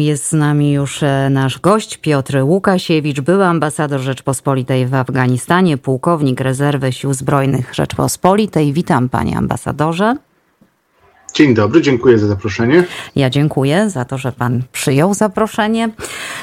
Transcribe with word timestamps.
jest 0.00 0.28
z 0.28 0.32
nami 0.32 0.72
już 0.72 1.02
e, 1.02 1.28
nasz 1.30 1.58
gość 1.60 1.96
Piotr 1.96 2.36
Łukasiewicz, 2.42 3.20
były 3.20 3.44
ambasador 3.44 4.00
Rzeczpospolitej 4.00 4.86
w 4.86 4.94
Afganistanie, 4.94 5.78
pułkownik 5.78 6.40
rezerwy 6.40 6.92
Sił 6.92 7.14
Zbrojnych 7.14 7.74
Rzeczpospolitej. 7.74 8.72
Witam 8.72 9.08
panie 9.08 9.38
ambasadorze. 9.38 10.16
Dzień 11.38 11.54
dobry, 11.54 11.82
dziękuję 11.82 12.18
za 12.18 12.26
zaproszenie. 12.26 12.84
Ja 13.16 13.30
dziękuję 13.30 13.90
za 13.90 14.04
to, 14.04 14.18
że 14.18 14.32
Pan 14.32 14.62
przyjął 14.72 15.14
zaproszenie. 15.14 15.90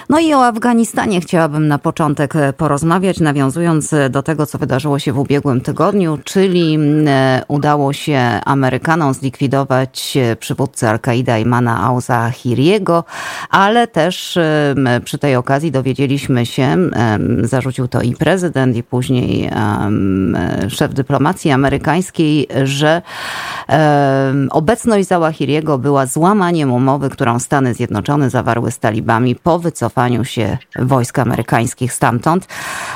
No 0.10 0.20
i 0.20 0.34
o 0.34 0.46
Afganistanie 0.46 1.22
chciałabym 1.22 1.68
na 1.68 1.80
początek 1.80 2.36
e, 2.36 2.54
porozmawiać, 2.54 3.20
nawiązując 3.20 3.94
e, 3.94 4.10
do 4.10 4.24
tego, 4.24 4.46
co 4.46 4.58
wydarzyło 4.58 5.00
się 5.00 5.14
w 5.14 5.20
ubiegłym 5.20 5.62
tygodniu, 5.62 6.20
czyli 6.24 6.78
e, 7.08 7.44
udało 7.48 7.94
się 7.94 8.20
Amerykanom 8.46 9.14
zlikwidować 9.14 10.18
przywódcę 10.40 10.90
Al-Kaida 10.90 11.38
Imana 11.38 11.84
Auza 11.84 12.30
Hiriego, 12.30 13.04
ale 13.50 13.88
też 13.88 14.40
przy 15.06 15.18
tej 15.18 15.36
okazji 15.36 15.72
dowiedzieliśmy 15.72 16.46
się, 16.46 16.78
zarzucił 17.42 17.88
to 17.88 18.02
i 18.02 18.16
prezydent, 18.16 18.76
i 18.76 18.84
później 18.84 19.50
szef 20.70 20.94
dyplomacji 20.94 21.52
amerykańskiej, 21.52 22.48
że 22.64 23.02
Obecność 24.50 25.08
Załahiriego 25.08 25.78
była 25.78 26.06
złamaniem 26.06 26.72
umowy, 26.72 27.10
którą 27.10 27.40
Stany 27.40 27.74
Zjednoczone 27.74 28.30
zawarły 28.30 28.72
z 28.72 28.80
talibami 28.80 29.36
po 29.36 29.60
wycofaniu 29.60 30.26
się 30.26 30.58
wojsk 30.80 31.20
amerykańskich 31.20 31.94
stamtąd. 31.94 32.48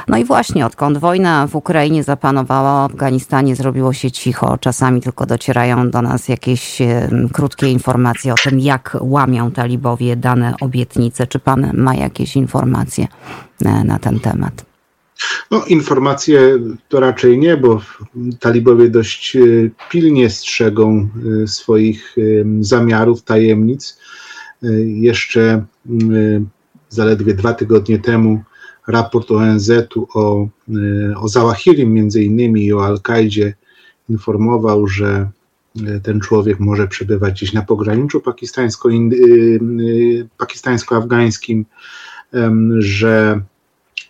No 0.07 0.17
i 0.17 0.25
właśnie 0.25 0.65
odkąd 0.65 0.97
wojna 0.97 1.47
w 1.47 1.55
Ukrainie 1.55 2.03
zapanowała, 2.03 2.87
w 2.87 2.91
Afganistanie 2.91 3.55
zrobiło 3.55 3.93
się 3.93 4.11
cicho. 4.11 4.57
Czasami 4.57 5.01
tylko 5.01 5.25
docierają 5.25 5.89
do 5.89 6.01
nas 6.01 6.29
jakieś 6.29 6.79
krótkie 7.33 7.71
informacje 7.71 8.33
o 8.33 8.35
tym, 8.35 8.59
jak 8.59 8.97
łamią 9.01 9.51
talibowie 9.51 10.15
dane 10.15 10.53
obietnice. 10.61 11.27
Czy 11.27 11.39
pan 11.39 11.71
ma 11.73 11.95
jakieś 11.95 12.35
informacje 12.35 13.07
e, 13.65 13.83
na 13.83 13.99
ten 13.99 14.19
temat? 14.19 14.68
No, 15.51 15.65
informacje 15.65 16.59
to 16.89 16.99
raczej 16.99 17.37
nie, 17.37 17.57
bo 17.57 17.81
talibowie 18.39 18.89
dość 18.89 19.35
e, 19.35 19.39
pilnie 19.89 20.29
strzegą 20.29 21.09
e, 21.43 21.47
swoich 21.47 22.15
e, 22.17 22.21
zamiarów, 22.59 23.21
tajemnic. 23.21 23.99
Jeszcze 24.85 25.65
zaledwie 26.89 27.33
dwa 27.33 27.53
tygodnie 27.53 27.99
temu 27.99 28.43
raport 28.87 29.31
ONZ-u 29.31 30.07
o, 30.13 30.47
o 31.15 31.27
Zawahirim 31.27 31.93
między 31.93 32.23
innymi 32.23 32.65
i 32.65 32.73
o 32.73 32.85
Al-Kaidzie 32.85 33.53
informował, 34.09 34.87
że 34.87 35.29
ten 36.03 36.19
człowiek 36.19 36.59
może 36.59 36.87
przebywać 36.87 37.33
gdzieś 37.33 37.53
na 37.53 37.61
pograniczu 37.61 38.21
pakistańsko-afgańskim, 40.37 41.65
że 42.79 43.41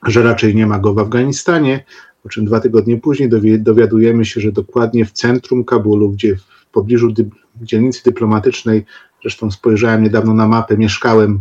że 0.07 0.23
raczej 0.23 0.55
nie 0.55 0.67
ma 0.67 0.79
go 0.79 0.93
w 0.93 0.99
Afganistanie, 0.99 1.83
po 2.23 2.29
czym 2.29 2.45
dwa 2.45 2.59
tygodnie 2.59 2.97
później 2.97 3.29
dowiadujemy 3.59 4.25
się, 4.25 4.41
że 4.41 4.51
dokładnie 4.51 5.05
w 5.05 5.11
centrum 5.11 5.63
Kabulu, 5.63 6.09
gdzie 6.11 6.35
w 6.35 6.65
pobliżu 6.71 7.11
dy 7.11 7.29
dzielnicy 7.61 8.03
dyplomatycznej, 8.03 8.85
zresztą 9.21 9.51
spojrzałem 9.51 10.03
niedawno 10.03 10.33
na 10.33 10.47
mapę, 10.47 10.77
mieszkałem 10.77 11.39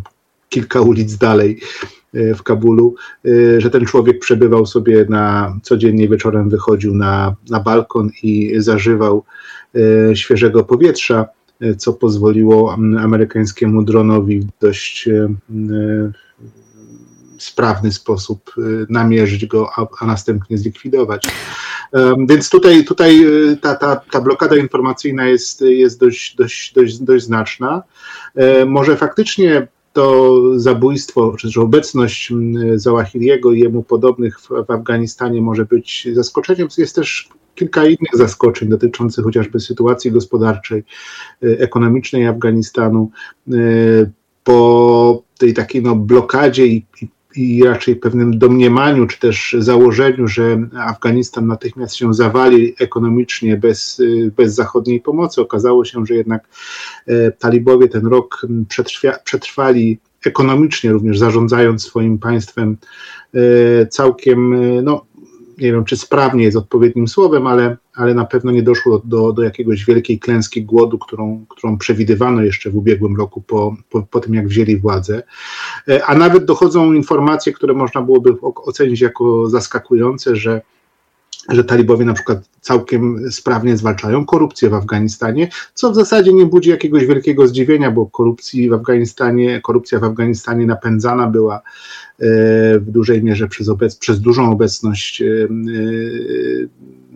kilka 0.48 0.80
ulic 0.80 1.16
dalej 1.16 1.60
e, 2.14 2.34
w 2.34 2.42
Kabulu, 2.42 2.94
e, 3.24 3.60
że 3.60 3.70
ten 3.70 3.84
człowiek 3.86 4.18
przebywał 4.18 4.66
sobie 4.66 5.06
na 5.08 5.56
codziennie 5.62 6.08
wieczorem 6.08 6.48
wychodził 6.48 6.94
na, 6.94 7.34
na 7.50 7.60
balkon 7.60 8.10
i 8.22 8.54
zażywał 8.58 9.24
e, 10.10 10.16
świeżego 10.16 10.64
powietrza, 10.64 11.26
co 11.78 11.92
pozwoliło 11.92 12.76
amerykańskiemu 12.98 13.82
dronowi 13.82 14.46
dość 14.60 15.08
sprawny 17.38 17.92
sposób 17.92 18.52
y, 18.58 18.86
namierzyć 18.88 19.46
go, 19.46 19.70
a, 19.76 19.86
a 20.00 20.06
następnie 20.06 20.58
zlikwidować. 20.58 21.28
Więc 22.28 22.50
tutaj, 22.50 22.84
tutaj 22.84 23.24
y, 23.24 23.56
ta, 23.56 23.74
ta, 23.74 23.96
ta 23.96 24.20
blokada 24.20 24.56
informacyjna 24.56 25.26
jest, 25.26 25.60
jest 25.60 26.00
dość, 26.00 26.36
dość, 26.36 26.74
dość, 26.74 26.98
dość 26.98 27.24
znaczna. 27.24 27.82
E, 28.34 28.64
może 28.64 28.96
faktycznie 28.96 29.68
to 29.92 30.40
zabójstwo, 30.56 31.34
czy 31.38 31.46
też 31.46 31.58
obecność 31.58 32.32
Załahiriego 32.74 33.52
i 33.52 33.60
jemu 33.60 33.82
podobnych 33.82 34.40
w, 34.40 34.48
w 34.48 34.70
Afganistanie 34.70 35.42
może 35.42 35.64
być 35.64 36.08
zaskoczeniem. 36.12 36.68
Jest 36.78 36.94
też 36.94 37.28
kilka 37.54 37.84
innych 37.84 38.14
zaskoczeń 38.14 38.68
dotyczących 38.68 39.24
chociażby 39.24 39.60
sytuacji 39.60 40.12
gospodarczej, 40.12 40.84
y, 41.42 41.58
ekonomicznej 41.60 42.26
Afganistanu. 42.26 43.10
Po 44.44 45.22
tej 45.38 45.54
takiej 45.54 45.82
no, 45.82 45.96
blokadzie 45.96 46.66
i, 46.66 46.86
i 47.02 47.08
i 47.38 47.64
raczej 47.64 47.96
pewnym 47.96 48.38
domniemaniu, 48.38 49.06
czy 49.06 49.18
też 49.18 49.56
założeniu, 49.58 50.28
że 50.28 50.68
Afganistan 50.78 51.46
natychmiast 51.46 51.96
się 51.96 52.14
zawali 52.14 52.74
ekonomicznie 52.80 53.56
bez, 53.56 54.02
bez 54.36 54.54
zachodniej 54.54 55.00
pomocy. 55.00 55.40
Okazało 55.40 55.84
się, 55.84 56.06
że 56.06 56.14
jednak 56.14 56.48
e, 57.06 57.30
talibowie 57.30 57.88
ten 57.88 58.06
rok 58.06 58.46
przetrwali 59.24 59.98
ekonomicznie, 60.26 60.92
również 60.92 61.18
zarządzając 61.18 61.84
swoim 61.84 62.18
państwem 62.18 62.76
e, 63.34 63.86
całkiem 63.86 64.52
e, 64.52 64.82
no, 64.82 65.04
nie 65.60 65.72
wiem, 65.72 65.84
czy 65.84 65.96
sprawnie 65.96 66.44
jest 66.44 66.56
odpowiednim 66.56 67.08
słowem, 67.08 67.46
ale, 67.46 67.76
ale 67.94 68.14
na 68.14 68.24
pewno 68.24 68.52
nie 68.52 68.62
doszło 68.62 69.02
do, 69.04 69.32
do 69.32 69.42
jakiegoś 69.42 69.84
wielkiej 69.84 70.18
klęski 70.18 70.64
głodu, 70.64 70.98
którą, 70.98 71.44
którą 71.48 71.78
przewidywano 71.78 72.42
jeszcze 72.42 72.70
w 72.70 72.76
ubiegłym 72.76 73.16
roku 73.16 73.40
po, 73.40 73.76
po, 73.90 74.02
po 74.02 74.20
tym, 74.20 74.34
jak 74.34 74.48
wzięli 74.48 74.76
władzę. 74.76 75.22
E, 75.88 76.04
a 76.04 76.14
nawet 76.14 76.44
dochodzą 76.44 76.92
informacje, 76.92 77.52
które 77.52 77.74
można 77.74 78.02
byłoby 78.02 78.36
ocenić 78.42 79.00
jako 79.00 79.48
zaskakujące, 79.48 80.36
że 80.36 80.60
że 81.48 81.64
talibowie 81.64 82.04
na 82.04 82.14
przykład 82.14 82.38
całkiem 82.60 83.30
sprawnie 83.30 83.76
zwalczają 83.76 84.26
korupcję 84.26 84.70
w 84.70 84.74
Afganistanie, 84.74 85.48
co 85.74 85.90
w 85.92 85.94
zasadzie 85.94 86.32
nie 86.32 86.46
budzi 86.46 86.70
jakiegoś 86.70 87.06
wielkiego 87.06 87.48
zdziwienia, 87.48 87.90
bo 87.90 88.06
korupcji 88.06 88.70
w 88.70 88.72
Afganistanie, 88.72 89.60
korupcja 89.60 89.98
w 89.98 90.04
Afganistanie 90.04 90.66
napędzana 90.66 91.26
była 91.26 91.56
e, 91.56 91.60
w 92.78 92.84
dużej 92.90 93.22
mierze 93.22 93.48
przez, 93.48 93.68
obec, 93.68 93.96
przez 93.96 94.20
dużą 94.20 94.52
obecność 94.52 95.22
e, 95.22 95.24
e, 95.24 95.48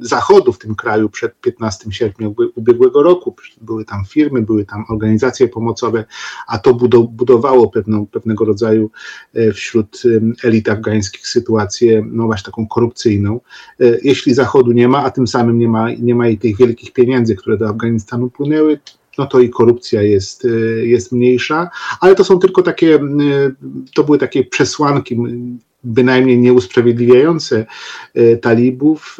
Zachodu 0.03 0.53
w 0.53 0.59
tym 0.59 0.75
kraju 0.75 1.09
przed 1.09 1.41
15 1.41 1.93
sierpnia 1.93 2.29
ubiegłego 2.55 3.03
roku. 3.03 3.37
Były 3.61 3.85
tam 3.85 4.05
firmy, 4.05 4.43
były 4.43 4.65
tam 4.65 4.85
organizacje 4.91 5.49
pomocowe, 5.49 6.05
a 6.47 6.59
to 6.59 6.75
budowało 7.09 7.71
pewną, 7.71 8.07
pewnego 8.07 8.45
rodzaju 8.45 8.91
wśród 9.55 10.03
elit 10.45 10.69
afgańskich 10.69 11.29
sytuację, 11.29 12.05
no 12.13 12.27
właśnie 12.27 12.45
taką 12.47 12.67
korupcyjną. 12.67 13.41
Jeśli 14.03 14.35
Zachodu 14.35 14.73
nie 14.73 14.89
ma, 14.89 15.05
a 15.05 15.11
tym 15.11 15.27
samym 15.27 15.59
nie 15.59 15.69
ma, 15.69 15.93
nie 15.93 16.15
ma 16.15 16.29
i 16.29 16.39
tych 16.39 16.57
wielkich 16.57 16.93
pieniędzy, 16.93 17.37
które 17.37 17.59
do 17.59 17.69
Afganistanu 17.69 18.31
płynęły, 18.31 18.79
no 19.19 19.27
to 19.27 19.41
i 19.41 19.51
korupcja 19.51 20.03
jest, 20.03 20.45
y, 20.45 20.83
jest 20.87 21.13
mniejsza, 21.13 21.71
ale 22.01 22.15
to 22.15 22.25
są 22.25 22.39
tylko 22.39 22.63
takie, 22.63 23.01
to 23.95 24.05
były 24.05 24.19
takie 24.19 24.45
przesłanki, 24.45 25.19
bynajmniej 25.85 26.39
nieusprawiedliwiające 26.39 27.67
y, 28.17 28.39
talibów. 28.43 29.19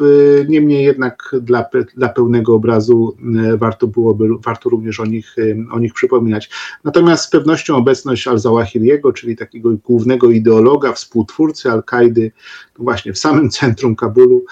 Niemniej 0.49 0.83
jednak 0.85 1.35
dla, 1.41 1.65
dla 1.97 2.09
pełnego 2.09 2.55
obrazu 2.55 3.17
warto 3.57 3.87
byłoby, 3.87 4.27
warto 4.39 4.69
również 4.69 4.99
o 4.99 5.05
nich, 5.05 5.35
o 5.71 5.79
nich 5.79 5.93
przypominać. 5.93 6.49
Natomiast 6.83 7.23
z 7.25 7.29
pewnością 7.29 7.75
obecność 7.75 8.27
al-Zawahiriego, 8.27 9.13
czyli 9.13 9.35
takiego 9.35 9.69
głównego 9.71 10.31
ideologa, 10.31 10.93
współtwórcy 10.93 11.71
Al-Kaidy, 11.71 12.31
właśnie 12.79 13.13
w 13.13 13.19
samym 13.19 13.49
centrum 13.49 13.95
Kabulu, 13.95 14.45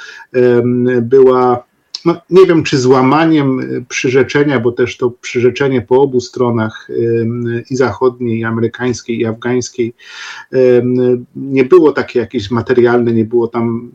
była 1.02 1.71
no, 2.06 2.22
nie 2.30 2.46
wiem, 2.46 2.64
czy 2.64 2.78
złamaniem 2.78 3.60
y, 3.60 3.86
przyrzeczenia, 3.90 4.60
bo 4.60 4.72
też 4.72 4.98
to 4.98 5.12
przyrzeczenie 5.12 5.82
po 5.82 6.02
obu 6.02 6.20
stronach 6.20 6.88
i 7.70 7.76
zachodniej, 7.76 8.40
i 8.40 8.44
amerykańskiej, 8.44 9.20
i 9.20 9.26
afgańskiej 9.26 9.94
nie 11.36 11.66
było 11.66 11.92
takie 11.92 12.20
jakieś 12.20 12.52
materialne, 12.52 13.14
nie 13.14 13.26
było 13.26 13.48
tam 13.48 13.92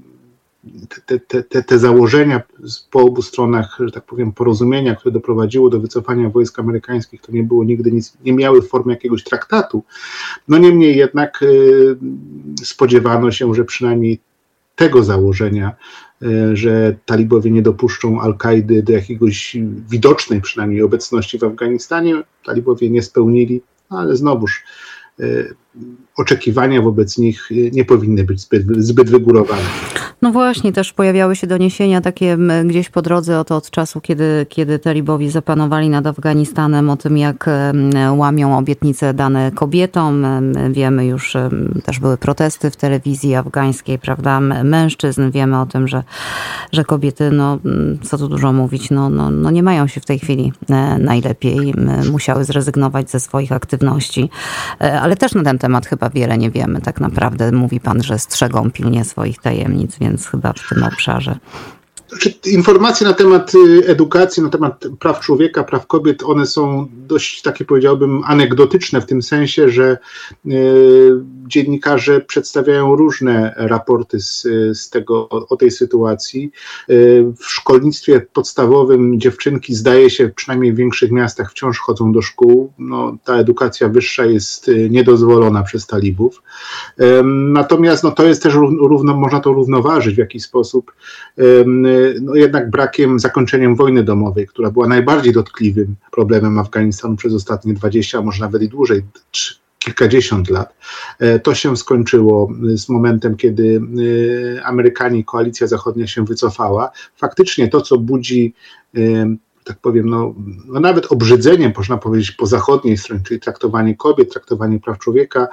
te, 1.07 1.21
te, 1.21 1.43
te, 1.43 1.63
te 1.63 1.79
założenia 1.79 2.43
po 2.91 3.01
obu 3.01 3.23
stronach, 3.23 3.79
że 3.81 3.91
tak 3.91 4.05
powiem, 4.05 4.33
porozumienia, 4.33 4.95
które 4.95 5.13
doprowadziło 5.13 5.71
do 5.71 5.81
wycofania 5.81 6.31
wojsk 6.31 6.59
amerykańskich, 6.59 7.21
to 7.21 7.33
nie 7.33 7.43
było 7.43 7.65
nigdy 7.65 7.93
nic, 7.93 8.17
nie 8.25 8.33
miały 8.33 8.63
formy 8.63 8.93
jakiegoś 8.93 9.25
traktatu. 9.25 9.85
No 10.49 10.59
niemniej 10.59 10.97
jednak 10.97 11.43
y, 11.43 11.97
spodziewano 12.65 13.31
się, 13.31 13.55
że 13.55 13.65
przynajmniej 13.65 14.21
tego 14.77 15.05
założenia 15.05 15.73
że 16.53 16.97
talibowie 17.07 17.51
nie 17.51 17.63
dopuszczą 17.63 18.21
Al-Kaidy 18.21 18.83
do 18.83 18.93
jakiegoś 18.93 19.57
widocznej 19.91 20.41
przynajmniej 20.41 20.83
obecności 20.83 21.39
w 21.39 21.45
Afganistanie. 21.45 22.23
Talibowie 22.45 22.91
nie 22.91 23.03
spełnili, 23.03 23.63
ale 23.89 24.17
znowuż 24.17 24.65
e, 25.21 25.25
oczekiwania 26.17 26.83
wobec 26.83 27.19
nich 27.19 27.49
nie 27.73 27.85
powinny 27.85 28.25
być 28.25 28.41
zbyt, 28.41 28.85
zbyt 28.85 29.11
wygórowane. 29.11 29.63
No 30.27 30.33
właśnie, 30.33 30.73
też 30.73 30.93
pojawiały 30.93 31.37
się 31.37 31.47
doniesienia 31.47 32.01
takie 32.01 32.39
gdzieś 32.65 32.89
po 32.89 33.03
drodze 33.03 33.41
od, 33.41 33.53
od 33.53 33.71
czasu, 33.71 34.01
kiedy, 34.01 34.47
kiedy 34.49 34.79
talibowie 34.79 35.31
zapanowali 35.31 35.91
nad 35.91 36.07
Afganistanem, 36.07 36.91
o 36.91 36.97
tym 36.97 37.19
jak 37.19 37.51
łamią 38.11 38.59
obietnice 38.59 39.15
dane 39.15 39.51
kobietom. 39.53 40.27
Wiemy 40.71 41.07
już, 41.07 41.37
też 41.85 41.99
były 41.99 42.17
protesty 42.17 42.71
w 42.71 42.77
telewizji 42.77 43.35
afgańskiej, 43.35 43.99
prawda, 43.99 44.41
mężczyzn. 44.41 45.31
Wiemy 45.31 45.61
o 45.61 45.67
tym, 45.67 45.89
że, 45.89 46.03
że 46.73 46.85
kobiety, 46.85 47.31
no 47.31 47.59
co 48.03 48.19
tu 48.19 48.29
dużo 48.29 48.53
mówić, 48.53 48.91
no, 48.91 49.11
no, 49.11 49.31
no 49.31 49.51
nie 49.51 49.63
mają 49.63 49.87
się 49.87 50.01
w 50.01 50.05
tej 50.05 50.19
chwili 50.19 50.53
e, 50.71 50.99
najlepiej. 50.99 51.75
Musiały 52.13 52.45
zrezygnować 52.45 53.11
ze 53.11 53.21
swoich 53.21 53.53
aktywności, 53.53 54.31
e, 54.81 55.01
ale 55.01 55.17
też 55.17 55.35
na 55.35 55.43
ten 55.43 55.59
temat 55.59 55.87
chyba 55.87 56.11
wiele 56.11 56.39
nie 56.39 56.51
wiemy 56.51 56.81
tak 56.81 57.01
naprawdę. 57.01 57.53
Mówi 57.53 57.81
pan, 57.81 58.03
że 58.03 58.19
strzegą 58.19 58.71
pilnie 58.71 59.05
swoich 59.05 59.39
tajemnic, 59.39 59.99
więc 59.99 60.16
chyba 60.25 60.53
w 60.53 60.69
tym 60.69 60.85
obszarze 60.85 61.39
informacje 62.47 63.07
na 63.07 63.13
temat 63.13 63.53
y, 63.55 63.87
edukacji, 63.87 64.43
na 64.43 64.49
temat 64.49 64.85
praw 64.99 65.21
człowieka, 65.21 65.65
praw 65.65 65.87
kobiet, 65.87 66.23
one 66.23 66.47
są 66.47 66.89
dość 66.93 67.43
takie 67.43 67.65
powiedziałbym 67.65 68.23
anegdotyczne 68.27 69.01
w 69.01 69.07
tym 69.07 69.23
sensie, 69.23 69.69
że 69.69 69.99
y, 70.47 70.51
dziennikarze 71.47 72.21
przedstawiają 72.21 72.97
różne 72.97 73.55
raporty 73.57 74.21
z, 74.21 74.43
z 74.79 74.91
tego, 74.91 75.29
o 75.29 75.57
tej 75.57 75.71
sytuacji. 75.71 76.51
Y, 76.91 77.25
w 77.39 77.45
szkolnictwie 77.45 78.21
podstawowym 78.33 79.21
dziewczynki 79.21 79.75
zdaje 79.75 80.11
się, 80.11 80.29
przynajmniej 80.29 80.73
w 80.73 80.77
większych 80.77 81.11
miastach 81.11 81.51
wciąż 81.51 81.79
chodzą 81.79 82.13
do 82.13 82.23
szkół. 82.23 82.73
No, 82.79 83.17
ta 83.25 83.37
edukacja 83.37 83.89
wyższa 83.89 84.25
jest 84.25 84.71
niedozwolona 84.91 85.63
przez 85.63 85.87
talibów. 85.87 86.43
Natomiast 87.25 88.05
no, 88.05 88.11
to 88.11 88.27
jest 88.27 88.43
też 88.43 88.55
równo, 88.55 89.17
można 89.17 89.41
to 89.41 89.53
równoważyć 89.53 90.15
w 90.15 90.19
jakiś 90.19 90.43
sposób 90.43 90.93
no 92.21 92.35
jednak 92.35 92.71
brakiem, 92.71 93.19
zakończeniem 93.19 93.77
wojny 93.77 94.03
domowej, 94.03 94.47
która 94.47 94.71
była 94.71 94.89
najbardziej 94.89 95.33
dotkliwym 95.33 95.97
problemem 96.13 96.59
Afganistanu 96.59 97.17
przez 97.17 97.35
ostatnie 97.35 97.75
20, 97.75 98.19
a 98.19 98.23
może 98.23 98.41
nawet 98.41 98.63
i 98.63 98.69
dłużej, 98.69 99.03
kilkadziesiąt 99.79 100.51
lat. 100.51 100.75
E, 101.19 101.39
to 101.39 101.55
się 101.55 101.77
skończyło 101.77 102.49
z 102.75 102.89
momentem, 102.89 103.37
kiedy 103.37 103.81
e, 104.57 104.65
Amerykanie, 104.65 105.25
koalicja 105.25 105.67
zachodnia 105.67 106.07
się 106.07 106.25
wycofała. 106.25 106.91
Faktycznie 107.17 107.69
to, 107.69 107.81
co 107.81 107.99
budzi 107.99 108.55
e, 108.97 109.01
tak 109.67 109.79
powiem, 109.79 110.09
no, 110.09 110.35
no 110.67 110.81
nawet 110.81 111.13
obrzydzeniem, 111.13 111.73
można 111.77 111.99
powiedzieć, 111.99 112.31
po 112.31 112.47
zachodniej 112.47 112.97
stronie, 112.97 113.23
czyli 113.27 113.41
traktowanie 113.41 113.97
kobiet, 113.97 114.33
traktowanie 114.33 114.81
praw 114.81 114.99
człowieka, 114.99 115.49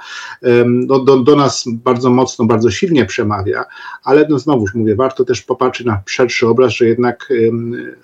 no, 0.66 0.98
do, 0.98 1.18
do 1.18 1.36
nas 1.36 1.64
bardzo 1.68 2.10
mocno, 2.10 2.44
bardzo 2.44 2.70
silnie 2.70 3.06
przemawia, 3.06 3.64
ale 4.04 4.26
no 4.30 4.38
znowuż 4.38 4.74
mówię, 4.74 4.96
warto 4.96 5.24
też 5.24 5.42
popatrzeć 5.42 5.86
na 5.86 6.02
szerszy 6.06 6.48
obraz, 6.48 6.72
że 6.72 6.86
jednak 6.86 7.32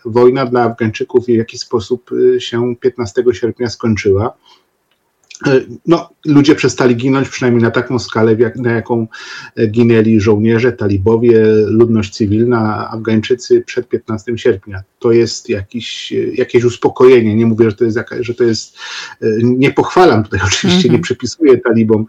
wojna 0.04 0.46
dla 0.46 0.62
Afgańczyków 0.62 1.24
w 1.24 1.28
jakiś 1.28 1.60
sposób 1.60 2.12
y, 2.12 2.40
się 2.40 2.76
15 2.76 3.24
sierpnia 3.32 3.70
skończyła. 3.70 4.34
E, 5.46 5.60
no, 5.86 6.10
ludzie 6.26 6.54
przestali 6.54 6.96
ginąć, 6.96 7.28
przynajmniej 7.28 7.62
na 7.62 7.70
taką 7.70 7.98
skalę, 7.98 8.36
na 8.56 8.72
jaką 8.72 9.06
e, 9.56 9.66
ginęli 9.66 10.20
żołnierze, 10.20 10.72
talibowie, 10.72 11.42
ludność 11.66 12.14
cywilna, 12.14 12.90
Afgańczycy 12.90 13.62
przed 13.66 13.88
15 13.88 14.38
sierpnia. 14.38 14.82
To 14.98 15.12
jest 15.12 15.48
jakiś, 15.48 16.12
e, 16.12 16.16
jakieś 16.16 16.64
uspokojenie. 16.64 17.34
Nie 17.34 17.46
mówię, 17.46 17.70
że 17.70 17.76
to 17.76 17.84
jest, 17.84 17.98
że 18.20 18.34
to 18.34 18.44
jest 18.44 18.76
nie 19.42 19.70
pochwalam 19.70 20.24
tutaj, 20.24 20.40
oczywiście 20.46 20.88
mm 20.88 20.96
-hmm. 20.96 20.98
nie 20.98 21.02
przypisuję 21.02 21.58
talibom 21.58 22.06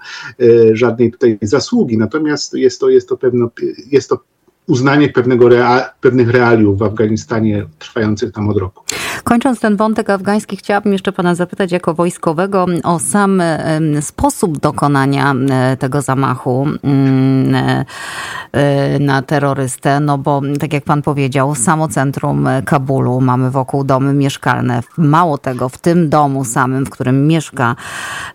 żadnej 0.73 1.11
tutaj 1.11 1.37
zasługi, 1.41 1.97
natomiast 1.97 2.53
jest 2.53 2.79
to, 2.79 2.89
jest 2.89 3.09
to, 3.09 3.17
pewno, 3.17 3.49
jest 3.91 4.09
to 4.09 4.23
uznanie 4.67 5.09
pewnego 5.09 5.49
rea, 5.49 5.89
pewnych 6.01 6.29
realiów 6.29 6.79
w 6.79 6.83
Afganistanie 6.83 7.65
trwających 7.79 8.31
tam 8.31 8.49
od 8.49 8.57
roku. 8.57 8.83
Kończąc 9.31 9.59
ten 9.59 9.75
wątek 9.75 10.09
afgański, 10.09 10.57
chciałabym 10.57 10.93
jeszcze 10.93 11.11
pana 11.11 11.35
zapytać 11.35 11.71
jako 11.71 11.93
wojskowego 11.93 12.65
o 12.83 12.99
sam 12.99 13.43
sposób 14.01 14.59
dokonania 14.59 15.35
tego 15.79 16.01
zamachu 16.01 16.67
mm, 16.83 17.55
e, 17.55 17.85
e, 18.51 18.99
na 18.99 19.21
terrorystę, 19.21 19.99
no 19.99 20.17
bo 20.17 20.41
tak 20.59 20.73
jak 20.73 20.83
pan 20.83 21.01
powiedział, 21.01 21.55
samo 21.55 21.87
centrum 21.87 22.47
Kabulu 22.65 23.21
mamy 23.21 23.51
wokół 23.51 23.83
domy 23.83 24.13
mieszkalne. 24.13 24.83
Mało 24.97 25.37
tego, 25.37 25.69
w 25.69 25.77
tym 25.77 26.09
domu 26.09 26.45
samym, 26.45 26.85
w 26.85 26.89
którym 26.89 27.27
mieszka 27.27 27.75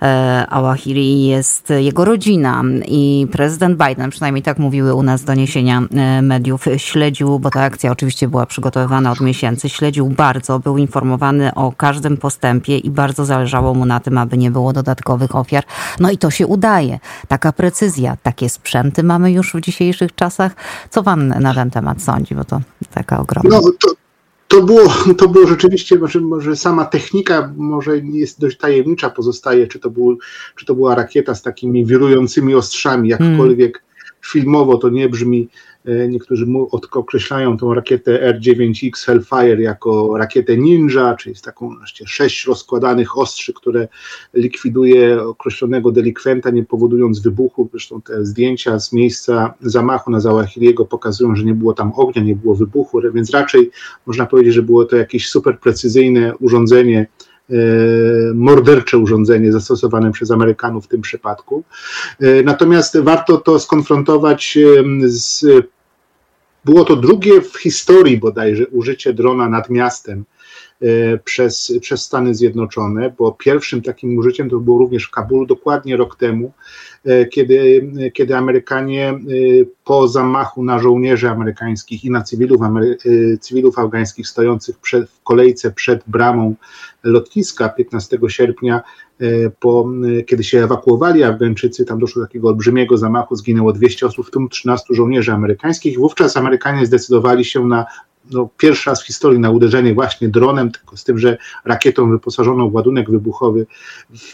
e, 0.02 0.46
Awahiri 0.50 1.26
jest 1.26 1.72
jego 1.76 2.04
rodzina 2.04 2.62
i 2.88 3.26
prezydent 3.32 3.78
Biden, 3.88 4.10
przynajmniej 4.10 4.42
tak 4.42 4.58
mówiły 4.58 4.94
u 4.94 5.02
nas 5.02 5.24
doniesienia 5.24 5.82
mediów, 6.22 6.64
śledził, 6.76 7.38
bo 7.38 7.50
ta 7.50 7.62
akcja 7.62 7.92
oczywiście 7.92 8.28
była 8.28 8.46
przygotowywana 8.46 9.12
od 9.12 9.20
miesięcy, 9.20 9.68
śledził 9.68 10.08
bardzo, 10.08 10.58
był 10.58 10.85
informowany 10.86 11.54
o 11.54 11.72
każdym 11.72 12.16
postępie 12.16 12.78
i 12.78 12.90
bardzo 12.90 13.24
zależało 13.24 13.74
mu 13.74 13.86
na 13.86 14.00
tym, 14.00 14.18
aby 14.18 14.38
nie 14.38 14.50
było 14.50 14.72
dodatkowych 14.72 15.36
ofiar. 15.36 15.64
No 16.00 16.10
i 16.10 16.18
to 16.18 16.30
się 16.30 16.46
udaje. 16.46 16.98
Taka 17.28 17.52
precyzja, 17.52 18.16
takie 18.22 18.48
sprzęty 18.48 19.02
mamy 19.02 19.32
już 19.32 19.54
w 19.54 19.60
dzisiejszych 19.60 20.14
czasach. 20.14 20.52
Co 20.90 21.02
pan 21.02 21.28
na 21.28 21.54
ten 21.54 21.70
temat 21.70 22.02
sądzi? 22.02 22.34
Bo 22.34 22.44
to 22.44 22.60
taka 22.94 23.20
ogromna. 23.20 23.50
No, 23.56 23.62
to... 23.62 23.88
To 24.48 24.62
było, 24.62 24.94
to 25.18 25.28
było 25.28 25.46
rzeczywiście, 25.46 25.98
może, 25.98 26.20
może 26.20 26.56
sama 26.56 26.84
technika 26.84 27.52
może 27.56 27.98
jest 27.98 28.40
dość 28.40 28.58
tajemnicza, 28.58 29.10
pozostaje, 29.10 29.66
czy 29.66 29.78
to, 29.78 29.90
był, 29.90 30.18
czy 30.56 30.66
to 30.66 30.74
była 30.74 30.94
rakieta 30.94 31.34
z 31.34 31.42
takimi 31.42 31.86
wirującymi 31.86 32.54
ostrzami, 32.54 33.08
jakkolwiek 33.08 33.72
hmm. 33.72 34.16
filmowo 34.24 34.78
to 34.78 34.88
nie 34.88 35.08
brzmi 35.08 35.48
E, 35.86 36.08
niektórzy 36.08 36.46
określają 36.92 37.58
tą 37.58 37.74
rakietę 37.74 38.38
R9X 38.40 39.06
Hellfire 39.06 39.62
jako 39.62 40.16
rakietę 40.16 40.56
Ninja, 40.56 41.14
czyli 41.14 41.36
z 41.36 41.42
taką 41.42 41.76
właśnie 41.76 42.06
sześć 42.06 42.46
rozkładanych 42.46 43.18
ostrzy, 43.18 43.52
które 43.52 43.88
likwiduje 44.34 45.22
określonego 45.22 45.92
delikwenta, 45.92 46.50
nie 46.50 46.64
powodując 46.64 47.20
wybuchu. 47.20 47.68
Zresztą 47.70 48.02
te 48.02 48.26
zdjęcia 48.26 48.78
z 48.78 48.92
miejsca 48.92 49.54
zamachu 49.60 50.10
na 50.10 50.20
Zawahiriego 50.20 50.84
pokazują, 50.84 51.36
że 51.36 51.44
nie 51.44 51.54
było 51.54 51.74
tam 51.74 51.92
ognia, 51.96 52.22
nie 52.22 52.36
było 52.36 52.54
wybuchu, 52.54 53.00
więc 53.14 53.30
raczej 53.30 53.70
można 54.06 54.26
powiedzieć, 54.26 54.54
że 54.54 54.62
było 54.62 54.84
to 54.84 54.96
jakieś 54.96 55.28
super 55.28 55.60
precyzyjne 55.60 56.36
urządzenie, 56.36 57.06
e, 57.50 57.54
mordercze 58.34 58.98
urządzenie 58.98 59.52
zastosowane 59.52 60.12
przez 60.12 60.30
Amerykanów 60.30 60.84
w 60.84 60.88
tym 60.88 61.00
przypadku. 61.00 61.64
E, 62.20 62.42
natomiast 62.42 62.98
warto 63.00 63.36
to 63.36 63.58
skonfrontować 63.58 64.58
z 65.06 65.44
było 66.66 66.84
to 66.84 66.96
drugie 66.96 67.40
w 67.40 67.56
historii 67.56 68.18
bodajże 68.18 68.66
użycie 68.66 69.12
drona 69.12 69.48
nad 69.48 69.70
miastem 69.70 70.24
przez, 71.24 71.72
przez 71.80 72.02
Stany 72.02 72.34
Zjednoczone, 72.34 73.14
bo 73.18 73.32
pierwszym 73.32 73.82
takim 73.82 74.18
użyciem 74.18 74.50
to 74.50 74.58
było 74.58 74.78
również 74.78 75.04
w 75.04 75.10
Kabulu 75.10 75.46
dokładnie 75.46 75.96
rok 75.96 76.16
temu, 76.16 76.52
e, 77.04 77.26
kiedy, 77.26 77.90
kiedy 78.14 78.36
Amerykanie 78.36 79.08
e, 79.08 79.18
po 79.84 80.08
zamachu 80.08 80.64
na 80.64 80.78
żołnierzy 80.78 81.28
amerykańskich 81.28 82.04
i 82.04 82.10
na 82.10 82.22
cywilów, 82.22 82.60
cywilów 83.40 83.78
afgańskich 83.78 84.28
stojących 84.28 84.78
przed, 84.78 85.10
w 85.10 85.22
kolejce 85.22 85.70
przed 85.70 86.02
bramą 86.06 86.54
lotniska 87.04 87.68
15 87.68 88.18
sierpnia 88.28 88.82
E, 89.20 89.50
po, 89.50 89.88
e, 90.18 90.22
kiedy 90.22 90.44
się 90.44 90.64
ewakuowali 90.64 91.22
Afgańczycy, 91.22 91.84
tam 91.84 91.98
doszło 91.98 92.22
do 92.22 92.28
takiego 92.28 92.48
olbrzymiego 92.48 92.98
zamachu, 92.98 93.36
zginęło 93.36 93.72
200 93.72 94.06
osób, 94.06 94.26
w 94.26 94.30
tym 94.30 94.48
13 94.48 94.94
żołnierzy 94.94 95.32
amerykańskich. 95.32 95.98
Wówczas 95.98 96.36
Amerykanie 96.36 96.86
zdecydowali 96.86 97.44
się 97.44 97.66
na 97.66 97.86
no, 98.30 98.48
pierwszy 98.58 98.90
raz 98.90 99.02
w 99.02 99.06
historii 99.06 99.40
na 99.40 99.50
uderzenie 99.50 99.94
właśnie 99.94 100.28
dronem, 100.28 100.70
tylko 100.70 100.96
z 100.96 101.04
tym, 101.04 101.18
że 101.18 101.38
rakietą 101.64 102.10
wyposażoną 102.10 102.70
w 102.70 102.74
ładunek 102.74 103.10
wybuchowy, 103.10 103.66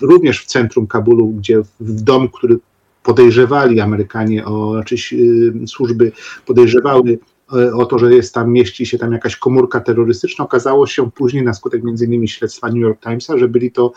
również 0.00 0.42
w 0.42 0.46
centrum 0.46 0.86
Kabulu, 0.86 1.28
gdzie 1.28 1.60
w 1.80 2.02
dom, 2.02 2.28
który 2.28 2.58
podejrzewali 3.02 3.80
Amerykanie, 3.80 4.44
o, 4.44 4.72
znaczy 4.72 4.96
służby 5.66 6.12
podejrzewały 6.46 7.18
o 7.74 7.86
to, 7.86 7.98
że 7.98 8.14
jest 8.14 8.34
tam, 8.34 8.52
mieści 8.52 8.86
się 8.86 8.98
tam 8.98 9.12
jakaś 9.12 9.36
komórka 9.36 9.80
terrorystyczna. 9.80 10.44
Okazało 10.44 10.86
się 10.86 11.10
później 11.10 11.42
na 11.42 11.54
skutek 11.54 11.82
między 11.82 12.04
innymi 12.04 12.28
śledztwa 12.28 12.68
New 12.68 12.76
York 12.76 13.00
Timesa, 13.00 13.38
że 13.38 13.48
byli 13.48 13.72
to 13.72 13.92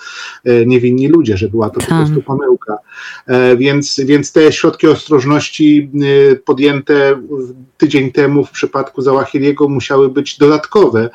e, 0.46 0.66
niewinni 0.66 1.08
ludzie, 1.08 1.38
że 1.38 1.50
była 1.50 1.70
to 1.70 1.80
po 1.80 1.86
prostu 1.86 2.22
pomyłka. 2.22 2.78
E, 3.28 3.58
więc, 3.58 4.00
więc 4.06 4.32
te 4.32 4.52
środki 4.52 4.88
ostrożności 4.88 5.92
podjęte 6.46 7.22
tydzień 7.78 8.12
temu 8.12 8.46
w 8.46 8.52
przypadku 8.52 9.02
Załahiriego 9.02 9.70
musiały 9.70 10.10
być 10.10 10.38
dodatkowe 10.38 11.10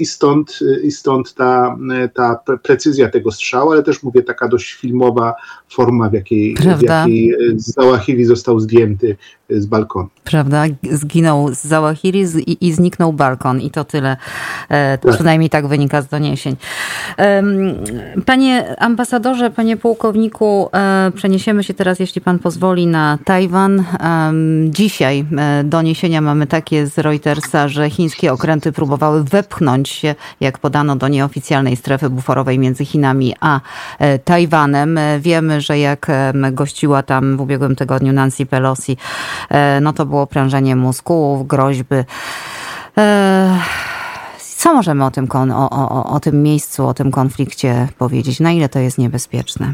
i 0.00 0.06
stąd, 0.06 0.58
i 0.82 0.90
stąd 0.90 1.34
ta, 1.34 1.76
ta 2.14 2.40
precyzja 2.62 3.08
tego 3.08 3.32
strzału, 3.32 3.72
ale 3.72 3.82
też 3.82 4.02
mówię 4.02 4.22
taka 4.22 4.48
dość 4.48 4.72
filmowa 4.72 5.34
forma, 5.70 6.08
w 6.08 6.12
jakiej, 6.12 6.56
w 6.78 6.82
jakiej 6.82 7.34
Załahiri 7.56 8.24
został 8.24 8.60
zdjęty 8.60 9.16
z 9.50 9.66
balkonu. 9.66 10.08
Prawda? 10.24 10.64
Zginął 10.90 11.54
z 11.54 11.64
Załahiri 11.64 12.24
i, 12.46 12.66
i 12.66 12.72
zniknął 12.72 13.12
balkon 13.12 13.60
i 13.60 13.70
to 13.70 13.84
tyle. 13.84 14.16
E, 14.68 14.98
tak. 14.98 15.14
Przynajmniej 15.14 15.50
tak 15.50 15.66
wynika 15.66 16.02
z 16.02 16.08
doniesień. 16.08 16.56
Panie 18.26 18.74
ambasadorze, 18.78 19.50
panie 19.50 19.76
pułkowniku, 19.76 20.68
e, 20.72 21.12
przeniesiemy 21.14 21.64
się 21.64 21.74
teraz, 21.74 21.98
jeśli 21.98 22.20
pan 22.20 22.38
pozwoli, 22.38 22.86
na 22.86 23.18
Tajwan. 23.24 23.84
Dzisiaj 24.70 25.26
e, 25.38 25.64
doniesienia 25.64 26.20
mamy 26.20 26.46
takie 26.46 26.86
z 26.86 26.98
Reutersa, 26.98 27.68
że 27.68 27.90
chińskie 27.90 28.32
okręty 28.32 28.72
próbowały 28.72 29.24
wepchnąć 29.24 29.88
się, 29.88 30.14
jak 30.40 30.58
podano, 30.58 30.96
do 30.96 31.08
nieoficjalnej 31.08 31.76
strefy 31.76 32.10
buforowej 32.10 32.58
między 32.58 32.84
Chinami 32.84 33.34
a 33.40 33.60
Tajwanem. 34.24 34.98
Wiemy, 35.20 35.60
że 35.60 35.78
jak 35.78 36.06
gościła 36.52 37.02
tam 37.02 37.36
w 37.36 37.40
ubiegłym 37.40 37.76
tygodniu 37.76 38.12
Nancy 38.12 38.46
Pelosi, 38.46 38.96
E, 38.96 38.96
no 39.80 39.92
to 39.92 40.06
było 40.06 40.26
prężenie 40.26 40.76
mózgu, 40.76 41.44
groźby. 41.48 41.96
E, 42.98 43.58
co 44.56 44.74
możemy 44.74 45.04
o 45.04 45.10
tym, 45.10 45.28
o, 45.54 45.70
o, 45.70 46.04
o 46.14 46.20
tym 46.20 46.42
miejscu, 46.42 46.86
o 46.86 46.94
tym 46.94 47.10
konflikcie 47.10 47.88
powiedzieć? 47.98 48.40
Na 48.40 48.52
ile 48.52 48.68
to 48.68 48.78
jest 48.78 48.98
niebezpieczne? 48.98 49.72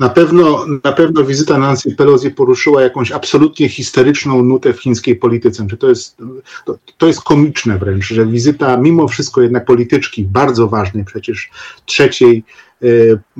Na 0.00 0.08
pewno, 0.08 0.64
na 0.84 0.92
pewno 0.92 1.24
wizyta 1.24 1.58
Nancy 1.58 1.94
Pelosi 1.96 2.30
poruszyła 2.30 2.82
jakąś 2.82 3.12
absolutnie 3.12 3.68
historyczną 3.68 4.42
nutę 4.42 4.72
w 4.72 4.80
chińskiej 4.80 5.16
polityce. 5.16 5.66
To 5.78 5.88
jest, 5.88 6.16
to, 6.64 6.78
to 6.98 7.06
jest 7.06 7.22
komiczne 7.22 7.78
wręcz, 7.78 8.04
że 8.04 8.26
wizyta 8.26 8.76
mimo 8.76 9.08
wszystko 9.08 9.40
jednak 9.40 9.64
polityczki, 9.64 10.24
bardzo 10.24 10.68
ważnej 10.68 11.04
przecież 11.04 11.50
trzeciej 11.86 12.36
e, 12.38 12.42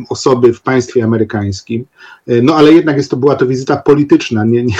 osoby 0.08 0.52
w 0.52 0.62
państwie 0.62 1.04
amerykańskim. 1.04 1.84
E, 2.26 2.42
no 2.42 2.54
ale 2.54 2.72
jednak 2.72 2.96
jest 2.96 3.10
to, 3.10 3.16
była 3.16 3.34
to 3.34 3.46
wizyta 3.46 3.76
polityczna. 3.76 4.44
Nie, 4.44 4.64
nie, 4.64 4.74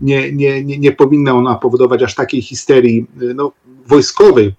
nie, 0.32 0.32
nie, 0.64 0.78
nie, 0.78 0.92
powinna 0.92 1.32
ona 1.32 1.54
powodować 1.54 2.02
aż 2.02 2.14
takiej 2.14 2.42
histerii. 2.42 3.06
E, 3.22 3.34
no, 3.34 3.52
wojskowej, 3.86 4.54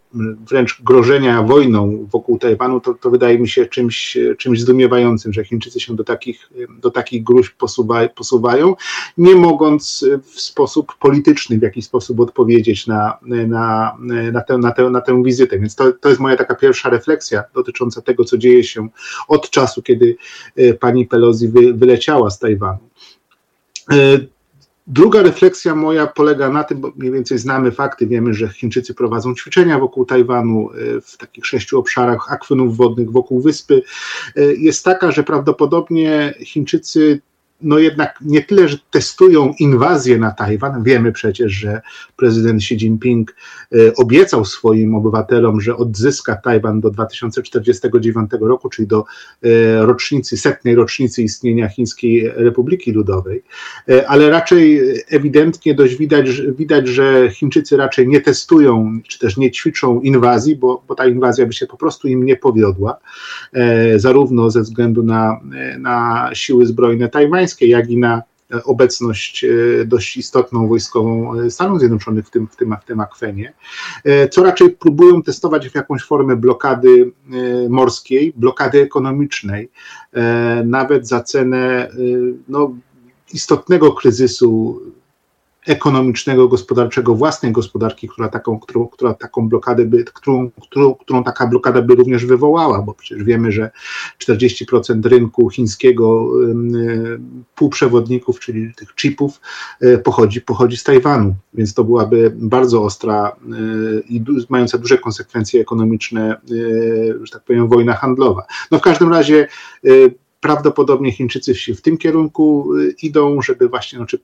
wręcz 0.49 0.81
grożenia 0.81 1.43
wojną 1.43 2.07
wokół 2.11 2.39
Tajwanu, 2.39 2.79
to, 2.79 2.93
to 2.93 3.09
wydaje 3.09 3.39
mi 3.39 3.49
się 3.49 3.65
czymś, 3.65 4.17
czymś 4.37 4.61
zdumiewającym, 4.61 5.33
że 5.33 5.43
Chińczycy 5.43 5.79
się 5.79 5.95
do 5.95 6.03
takich, 6.03 6.51
do 6.79 6.91
takich 6.91 7.23
gruźb 7.23 7.57
posuwa, 7.57 8.07
posuwają, 8.09 8.75
nie 9.17 9.35
mogąc 9.35 10.05
w 10.23 10.41
sposób 10.41 10.95
polityczny 10.99 11.59
w 11.59 11.61
jakiś 11.61 11.85
sposób 11.85 12.19
odpowiedzieć 12.19 12.87
na, 12.87 13.17
na, 13.21 13.97
na, 14.31 14.41
tę, 14.41 14.57
na, 14.57 14.71
tę, 14.71 14.89
na 14.89 15.01
tę 15.01 15.23
wizytę. 15.23 15.59
Więc 15.59 15.75
to, 15.75 15.91
to 15.91 16.09
jest 16.09 16.21
moja 16.21 16.37
taka 16.37 16.55
pierwsza 16.55 16.89
refleksja 16.89 17.43
dotycząca 17.53 18.01
tego, 18.01 18.23
co 18.23 18.37
dzieje 18.37 18.63
się 18.63 18.89
od 19.27 19.49
czasu, 19.49 19.81
kiedy 19.81 20.15
e, 20.55 20.73
pani 20.73 21.07
Pelosi 21.07 21.47
wy, 21.47 21.73
wyleciała 21.73 22.29
z 22.29 22.39
Tajwanu. 22.39 22.79
Druga 24.91 25.21
refleksja 25.21 25.75
moja 25.75 26.07
polega 26.07 26.49
na 26.49 26.63
tym, 26.63 26.81
bo 26.81 26.91
mniej 26.95 27.11
więcej 27.11 27.37
znamy 27.37 27.71
fakty, 27.71 28.07
wiemy, 28.07 28.33
że 28.33 28.49
Chińczycy 28.49 28.93
prowadzą 28.93 29.35
ćwiczenia 29.35 29.79
wokół 29.79 30.05
Tajwanu 30.05 30.69
e, 30.71 31.01
w 31.01 31.17
takich 31.17 31.45
sześciu 31.45 31.79
obszarach 31.79 32.31
akwenów 32.33 32.77
wodnych 32.77 33.11
wokół 33.11 33.41
wyspy, 33.41 33.81
e, 34.35 34.41
jest 34.53 34.85
taka, 34.85 35.11
że 35.11 35.23
prawdopodobnie 35.23 36.33
Chińczycy 36.43 37.21
no 37.63 37.79
jednak 37.79 38.19
nie 38.21 38.41
tyle, 38.43 38.67
że 38.67 38.77
testują 38.91 39.53
inwazję 39.59 40.17
na 40.17 40.31
Tajwan. 40.31 40.83
Wiemy 40.83 41.11
przecież, 41.11 41.51
że 41.51 41.81
prezydent 42.17 42.61
Xi 42.61 42.73
Jinping 42.73 43.35
e, 43.71 43.95
obiecał 43.95 44.45
swoim 44.45 44.95
obywatelom, 44.95 45.61
że 45.61 45.75
odzyska 45.75 46.35
Tajwan 46.35 46.81
do 46.81 46.89
2049 46.89 48.31
roku, 48.41 48.69
czyli 48.69 48.87
do 48.87 49.05
e, 49.43 49.85
rocznicy, 49.85 50.37
setnej 50.37 50.75
rocznicy 50.75 51.23
istnienia 51.23 51.69
Chińskiej 51.69 52.31
Republiki 52.35 52.91
Ludowej. 52.91 53.43
E, 53.89 54.09
ale 54.09 54.29
raczej 54.29 54.81
ewidentnie 55.09 55.75
dość 55.75 55.95
widać, 55.95 56.41
widać 56.41 56.87
że 56.87 57.29
Chińczycy 57.31 57.77
raczej 57.77 58.07
nie 58.07 58.21
testują, 58.21 58.99
czy 59.07 59.19
też 59.19 59.37
nie 59.37 59.51
ćwiczą 59.51 60.01
inwazji, 60.01 60.55
bo, 60.55 60.83
bo 60.87 60.95
ta 60.95 61.07
inwazja 61.07 61.45
by 61.45 61.53
się 61.53 61.67
po 61.67 61.77
prostu 61.77 62.07
im 62.07 62.25
nie 62.25 62.35
powiodła, 62.37 62.99
zarówno 63.95 64.49
ze 64.49 64.61
względu 64.61 65.03
na, 65.03 65.39
na 65.79 66.29
siły 66.33 66.65
zbrojne 66.65 67.09
tajwańskie, 67.09 67.50
jak 67.59 67.89
i 67.89 67.97
na 67.97 68.23
e, 68.53 68.63
obecność 68.63 69.43
e, 69.43 69.49
dość 69.85 70.17
istotną 70.17 70.67
wojskową 70.67 71.39
e, 71.39 71.51
Stanów 71.51 71.79
Zjednoczonych 71.79 72.27
w 72.27 72.29
tym, 72.29 72.47
w 72.47 72.55
tym, 72.55 72.75
w 72.81 72.85
tym 72.85 72.99
akwenie, 72.99 73.53
co 74.31 74.43
raczej 74.43 74.69
próbują 74.69 75.23
testować 75.23 75.69
w 75.69 75.75
jakąś 75.75 76.03
formę 76.03 76.35
blokady 76.35 77.11
morskiej, 77.69 78.33
blokady 78.35 78.81
ekonomicznej, 78.81 79.69
nawet 80.65 81.07
za 81.07 81.23
cenę 81.23 81.91
no, 82.47 82.75
istotnego 83.33 83.91
kryzysu 83.91 84.81
ekonomicznego, 85.67 86.47
gospodarczego 86.47 87.15
własnej 87.15 87.51
gospodarki, 87.51 88.07
która 88.07 88.29
taką, 88.29 88.59
którą, 88.59 88.87
która 88.87 89.13
taką 89.13 89.49
blokadę 89.49 89.85
by, 89.85 90.03
którą, 90.03 90.51
którą, 90.61 90.95
którą 90.95 91.23
taka 91.23 91.47
blokada 91.47 91.81
by 91.81 91.95
również 91.95 92.25
wywołała, 92.25 92.81
bo 92.81 92.93
przecież 92.93 93.23
wiemy, 93.23 93.51
że 93.51 93.71
40% 94.19 95.05
rynku 95.05 95.49
chińskiego 95.49 96.27
półprzewodników, 97.55 98.39
czyli 98.39 98.73
tych 98.75 98.95
chipów, 98.95 99.41
e, 99.81 99.97
pochodzi, 99.97 100.41
pochodzi 100.41 100.77
z 100.77 100.83
Tajwanu, 100.83 101.35
więc 101.53 101.73
to 101.73 101.83
byłaby 101.83 102.33
bardzo 102.35 102.83
ostra 102.83 103.27
e, 103.27 104.01
i 104.09 104.23
mająca 104.49 104.77
duże 104.77 104.97
konsekwencje 104.97 105.61
ekonomiczne, 105.61 106.31
e, 106.31 106.37
że 107.23 107.31
tak 107.31 107.43
powiem, 107.43 107.67
wojna 107.67 107.93
handlowa. 107.93 108.45
No 108.71 108.79
w 108.79 108.81
każdym 108.81 109.13
razie 109.13 109.47
prawdopodobnie 110.39 111.11
Chińczycy 111.11 111.75
w 111.75 111.81
tym 111.81 111.97
kierunku 111.97 112.69
idą, 113.01 113.41
żeby 113.41 113.69
właśnie, 113.69 113.97
znaczy 113.97 114.19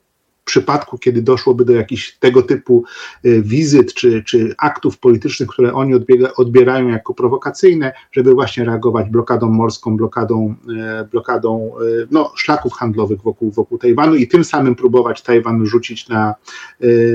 przypadku, 0.48 0.98
kiedy 0.98 1.22
doszłoby 1.22 1.66
do 1.66 1.74
jakichś 1.74 2.18
tego 2.20 2.42
typu 2.42 2.84
y, 3.25 3.42
wizyt 3.42 3.94
czy, 3.94 4.24
czy 4.24 4.56
aktów 4.58 4.98
politycznych, 4.98 5.50
które 5.50 5.74
oni 5.74 5.94
odbiega, 5.94 6.32
odbierają 6.36 6.88
jako 6.88 7.13
prowokacyjne, 7.13 7.94
żeby 8.12 8.34
właśnie 8.34 8.66
reagować 8.66 9.10
blokadą 9.10 9.50
morską, 9.50 9.98
blokadą, 9.98 10.56
y, 11.04 11.08
blokadą 11.12 11.72
y, 11.82 12.08
no, 12.12 12.32
szlaków 12.36 12.74
handlowych 12.74 13.22
wokół, 13.22 13.51
wokół 13.51 13.77
Tajwanu 13.77 14.16
i 14.16 14.27
tym 14.27 14.44
samym 14.44 14.75
próbować 14.75 15.22
Tajwan 15.22 15.66
rzucić 15.66 16.10
na, 16.10 16.36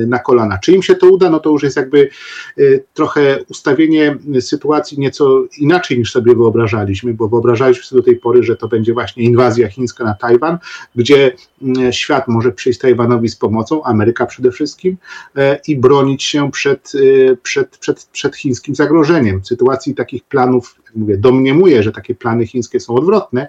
na 0.06 0.18
kolana. 0.18 0.58
Czy 0.58 0.72
im 0.72 0.82
się 0.82 0.94
to 0.94 1.10
uda, 1.10 1.30
no 1.30 1.40
to 1.40 1.50
już 1.50 1.62
jest 1.62 1.76
jakby 1.76 2.08
trochę 2.94 3.38
ustawienie 3.48 4.18
sytuacji 4.40 4.98
nieco 5.00 5.44
inaczej 5.58 5.98
niż 5.98 6.12
sobie 6.12 6.34
wyobrażaliśmy, 6.34 7.14
bo 7.14 7.28
wyobrażaliśmy 7.28 7.84
sobie 7.84 8.00
do 8.02 8.06
tej 8.06 8.16
pory, 8.16 8.42
że 8.42 8.56
to 8.56 8.68
będzie 8.68 8.92
właśnie 8.92 9.24
inwazja 9.24 9.68
chińska 9.68 10.04
na 10.04 10.14
Tajwan, 10.14 10.58
gdzie 10.94 11.36
świat 11.90 12.28
może 12.28 12.52
przyjść 12.52 12.78
Tajwanowi 12.78 13.21
z 13.28 13.36
pomocą, 13.36 13.82
Ameryka 13.84 14.26
przede 14.26 14.50
wszystkim, 14.50 14.96
e, 15.36 15.60
i 15.68 15.76
bronić 15.76 16.22
się 16.22 16.50
przed, 16.50 16.92
e, 16.94 17.36
przed, 17.36 17.78
przed, 17.78 18.04
przed 18.04 18.36
chińskim 18.36 18.74
zagrożeniem. 18.74 19.40
W 19.40 19.46
sytuacji 19.46 19.94
takich 19.94 20.24
planów, 20.24 20.76
jak 20.84 20.94
mówię, 20.96 21.16
domniemuję, 21.16 21.82
że 21.82 21.92
takie 21.92 22.14
plany 22.14 22.46
chińskie 22.46 22.80
są 22.80 22.94
odwrotne, 22.94 23.48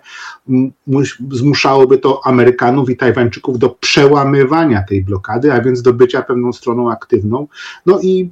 zmuszałoby 1.31 1.97
to 1.97 2.21
Amerykanów 2.25 2.89
i 2.89 2.97
Tajwańczyków 2.97 3.59
do 3.59 3.69
przełamywania 3.69 4.83
tej 4.89 5.03
blokady, 5.03 5.53
a 5.53 5.61
więc 5.61 5.81
do 5.81 5.93
bycia 5.93 6.21
pewną 6.21 6.53
stroną 6.53 6.91
aktywną. 6.91 7.47
No 7.85 7.99
i 8.01 8.29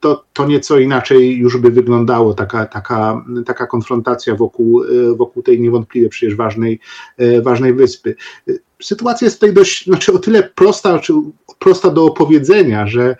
to, 0.00 0.24
to 0.32 0.46
nieco 0.46 0.78
inaczej 0.78 1.36
już 1.36 1.56
by 1.56 1.70
wyglądało 1.70 2.34
taka, 2.34 2.66
taka, 2.66 3.24
taka 3.46 3.66
konfrontacja 3.66 4.34
wokół, 4.34 4.84
e, 4.84 5.14
wokół 5.16 5.42
tej 5.42 5.60
niewątpliwie 5.60 6.08
przecież 6.08 6.34
ważnej, 6.34 6.80
ważnej 7.42 7.74
wyspy 7.74 8.14
sytuacja 8.82 9.24
jest 9.24 9.40
tutaj 9.40 9.54
dość, 9.54 9.84
znaczy 9.84 10.12
o 10.12 10.18
tyle 10.18 10.42
prosta, 10.42 10.98
czy 10.98 11.14
prosta 11.58 11.90
do 11.90 12.04
opowiedzenia, 12.04 12.86
że, 12.86 13.16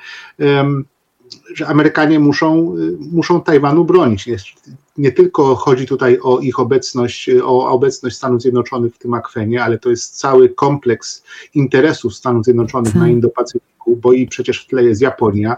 że 1.54 1.66
Amerykanie 1.66 2.20
muszą, 2.20 2.76
muszą 3.12 3.40
Tajwanu 3.40 3.84
bronić. 3.84 4.26
Nie, 4.98 5.12
tylko 5.12 5.54
chodzi 5.54 5.86
tutaj 5.86 6.18
o 6.22 6.40
ich 6.40 6.60
obecność, 6.60 7.30
o 7.44 7.70
obecność 7.70 8.16
Stanów 8.16 8.42
Zjednoczonych 8.42 8.94
w 8.94 8.98
tym 8.98 9.14
akwenie, 9.14 9.64
ale 9.64 9.78
to 9.78 9.90
jest 9.90 10.18
cały 10.18 10.48
kompleks 10.48 11.22
interesów 11.54 12.14
Stanów 12.14 12.44
Zjednoczonych 12.44 12.94
na 12.94 13.08
Indo-Pacyfiku 13.08 13.72
bo 13.86 14.12
i 14.12 14.26
przecież 14.26 14.64
w 14.64 14.66
tle 14.66 14.84
jest 14.84 15.00
Japonia 15.00 15.56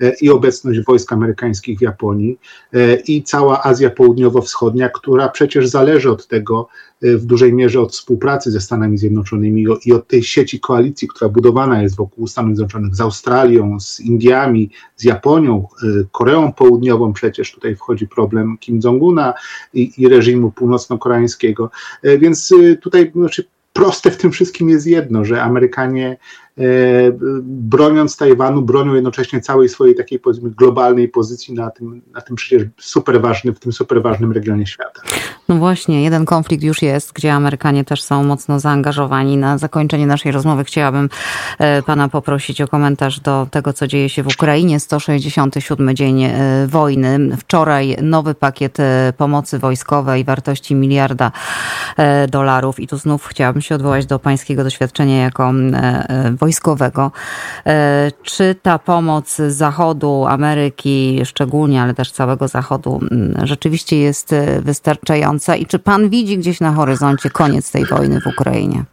e, 0.00 0.12
i 0.20 0.30
obecność 0.30 0.80
wojsk 0.80 1.12
amerykańskich 1.12 1.78
w 1.78 1.82
Japonii 1.82 2.38
e, 2.72 2.94
i 2.94 3.22
cała 3.22 3.62
Azja 3.62 3.90
Południowo-Wschodnia, 3.90 4.88
która 4.88 5.28
przecież 5.28 5.68
zależy 5.68 6.10
od 6.10 6.26
tego 6.26 6.68
e, 7.02 7.16
w 7.16 7.26
dużej 7.26 7.52
mierze 7.52 7.80
od 7.80 7.92
współpracy 7.92 8.50
ze 8.50 8.60
Stanami 8.60 8.98
Zjednoczonymi 8.98 9.66
i 9.84 9.92
od 9.92 10.08
tej 10.08 10.22
sieci 10.22 10.60
koalicji, 10.60 11.08
która 11.08 11.28
budowana 11.28 11.82
jest 11.82 11.96
wokół 11.96 12.26
Stanów 12.26 12.56
Zjednoczonych 12.56 12.94
z 12.94 13.00
Australią, 13.00 13.80
z 13.80 14.00
Indiami, 14.00 14.70
z 14.96 15.04
Japonią, 15.04 15.68
Koreą 16.12 16.52
Południową 16.52 17.12
przecież 17.12 17.52
tutaj 17.52 17.76
wchodzi 17.76 18.08
problem 18.08 18.58
Kim 18.58 18.69
Jong-una 18.78 19.34
i, 19.74 19.92
i 19.98 20.08
reżimu 20.08 20.50
północno-koreańskiego. 20.50 21.70
Więc 22.02 22.54
tutaj 22.80 23.12
znaczy, 23.14 23.44
proste 23.72 24.10
w 24.10 24.16
tym 24.16 24.30
wszystkim 24.30 24.68
jest 24.68 24.86
jedno, 24.86 25.24
że 25.24 25.42
Amerykanie 25.42 26.16
broniąc 27.42 28.16
Tajwanu, 28.16 28.62
bronią 28.62 28.94
jednocześnie 28.94 29.40
całej 29.40 29.68
swojej 29.68 29.94
takiej 29.94 30.18
powiedzmy 30.18 30.50
globalnej 30.50 31.08
pozycji 31.08 31.54
na 31.54 31.70
tym, 31.70 32.02
na 32.14 32.20
tym 32.20 32.36
przecież 32.36 32.62
super 32.78 33.20
ważnym, 33.20 33.54
w 33.54 33.60
tym 33.60 33.72
super 33.72 34.02
ważnym 34.02 34.32
regionie 34.32 34.66
świata. 34.66 35.02
No 35.48 35.56
właśnie, 35.56 36.02
jeden 36.02 36.24
konflikt 36.24 36.64
już 36.64 36.82
jest, 36.82 37.12
gdzie 37.12 37.32
Amerykanie 37.32 37.84
też 37.84 38.02
są 38.02 38.24
mocno 38.24 38.60
zaangażowani. 38.60 39.36
Na 39.36 39.58
zakończenie 39.58 40.06
naszej 40.06 40.32
rozmowy 40.32 40.64
chciałabym 40.64 41.08
pana 41.86 42.08
poprosić 42.08 42.60
o 42.60 42.68
komentarz 42.68 43.20
do 43.20 43.46
tego, 43.50 43.72
co 43.72 43.86
dzieje 43.86 44.08
się 44.08 44.22
w 44.22 44.26
Ukrainie. 44.26 44.80
167 44.80 45.96
dzień 45.96 46.24
wojny. 46.66 47.36
Wczoraj 47.36 47.96
nowy 48.02 48.34
pakiet 48.34 48.78
pomocy 49.16 49.58
wojskowej 49.58 50.24
wartości 50.24 50.74
miliarda 50.74 51.32
dolarów 52.28 52.80
i 52.80 52.86
tu 52.86 52.98
znów 52.98 53.26
chciałabym 53.26 53.62
się 53.62 53.74
odwołać 53.74 54.06
do 54.06 54.18
pańskiego 54.18 54.64
doświadczenia 54.64 55.22
jako 55.22 55.50
e, 55.50 56.08
e, 56.08 56.32
wojskowego. 56.50 57.12
E, 57.66 58.12
czy 58.22 58.56
ta 58.62 58.78
pomoc 58.78 59.36
Zachodu, 59.48 60.26
Ameryki 60.26 61.20
szczególnie, 61.24 61.82
ale 61.82 61.94
też 61.94 62.12
całego 62.12 62.48
Zachodu 62.48 63.00
rzeczywiście 63.42 63.98
jest 63.98 64.34
wystarczająca 64.62 65.56
i 65.56 65.66
czy 65.66 65.78
pan 65.78 66.08
widzi 66.08 66.38
gdzieś 66.38 66.60
na 66.60 66.72
horyzoncie 66.72 67.30
koniec 67.30 67.70
tej 67.70 67.86
wojny 67.86 68.20
w 68.20 68.26
Ukrainie? 68.26 68.84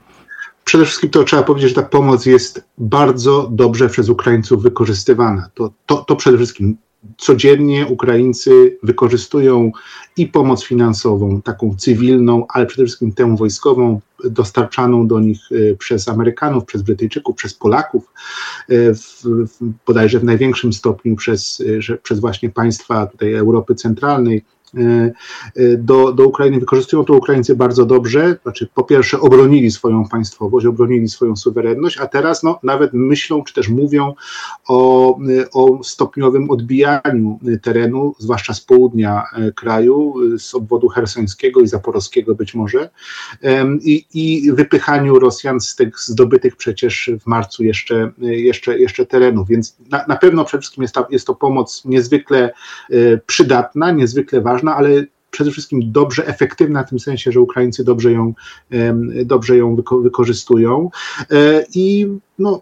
Przede 0.63 0.85
wszystkim 0.85 1.09
to 1.09 1.23
trzeba 1.23 1.43
powiedzieć, 1.43 1.69
że 1.69 1.75
ta 1.75 1.89
pomoc 1.89 2.25
jest 2.25 2.63
bardzo 2.77 3.47
dobrze 3.51 3.89
przez 3.89 4.09
Ukraińców 4.09 4.63
wykorzystywana. 4.63 5.49
To, 5.53 5.69
to, 5.85 5.95
to 5.97 6.15
przede 6.15 6.37
wszystkim 6.37 6.77
codziennie 7.17 7.87
Ukraińcy 7.87 8.77
wykorzystują 8.83 9.71
i 10.17 10.27
pomoc 10.27 10.63
finansową, 10.63 11.41
taką 11.41 11.75
cywilną, 11.77 12.45
ale 12.49 12.65
przede 12.65 12.85
wszystkim 12.85 13.13
tę 13.13 13.35
wojskową, 13.35 14.01
dostarczaną 14.23 15.07
do 15.07 15.19
nich 15.19 15.39
e, 15.51 15.75
przez 15.75 16.07
Amerykanów, 16.07 16.65
przez 16.65 16.81
Brytyjczyków, 16.81 17.35
przez 17.35 17.53
Polaków, 17.53 18.13
e, 18.69 18.93
w, 18.93 19.23
w, 19.23 19.73
bodajże 19.85 20.19
w 20.19 20.23
największym 20.23 20.73
stopniu 20.73 21.15
przez, 21.15 21.63
e, 21.89 21.97
przez 21.97 22.19
właśnie 22.19 22.49
państwa 22.49 23.05
tutaj 23.07 23.33
Europy 23.33 23.75
Centralnej, 23.75 24.43
do, 25.77 26.11
do 26.11 26.27
Ukrainy. 26.27 26.59
Wykorzystują 26.59 27.05
to 27.05 27.13
Ukraińcy 27.13 27.55
bardzo 27.55 27.85
dobrze. 27.85 28.37
Znaczy, 28.43 28.67
po 28.73 28.83
pierwsze, 28.83 29.19
obronili 29.19 29.71
swoją 29.71 30.07
państwowość, 30.07 30.65
obronili 30.65 31.09
swoją 31.09 31.35
suwerenność, 31.35 31.97
a 31.97 32.07
teraz 32.07 32.43
no, 32.43 32.59
nawet 32.63 32.93
myślą, 32.93 33.43
czy 33.43 33.53
też 33.53 33.69
mówią 33.69 34.13
o, 34.67 35.19
o 35.53 35.83
stopniowym 35.83 36.49
odbijaniu 36.49 37.39
terenu, 37.61 38.15
zwłaszcza 38.19 38.53
z 38.53 38.61
południa 38.61 39.23
e, 39.33 39.51
kraju, 39.51 40.13
z 40.37 40.55
obwodu 40.55 40.87
hersońskiego 40.87 41.61
i 41.61 41.67
zaporowskiego 41.67 42.35
być 42.35 42.55
może, 42.55 42.89
i, 43.81 44.05
i 44.13 44.51
wypychaniu 44.51 45.19
Rosjan 45.19 45.59
z 45.59 45.75
tych 45.75 45.99
zdobytych 45.99 46.55
przecież 46.55 47.11
w 47.21 47.27
marcu 47.27 47.63
jeszcze, 47.63 48.11
jeszcze, 48.21 48.79
jeszcze 48.79 49.05
terenów. 49.05 49.47
Więc 49.47 49.77
na, 49.89 50.05
na 50.07 50.15
pewno 50.15 50.45
przede 50.45 50.61
wszystkim 50.61 50.81
jest, 50.81 50.93
ta, 50.93 51.07
jest 51.09 51.27
to 51.27 51.35
pomoc 51.35 51.85
niezwykle 51.85 52.53
przydatna, 53.25 53.91
niezwykle 53.91 54.41
ważna 54.41 54.56
ważna, 54.57 54.75
ale 54.75 55.05
przede 55.31 55.51
wszystkim 55.51 55.91
dobrze 55.91 56.27
efektywna 56.27 56.83
w 56.83 56.89
tym 56.89 56.99
sensie, 56.99 57.31
że 57.31 57.41
Ukraińcy 57.41 57.83
dobrze 57.83 58.11
ją, 58.11 58.33
dobrze 59.25 59.57
ją 59.57 59.77
wykorzystują. 60.03 60.89
E, 61.31 61.65
I 61.75 62.07
no, 62.39 62.61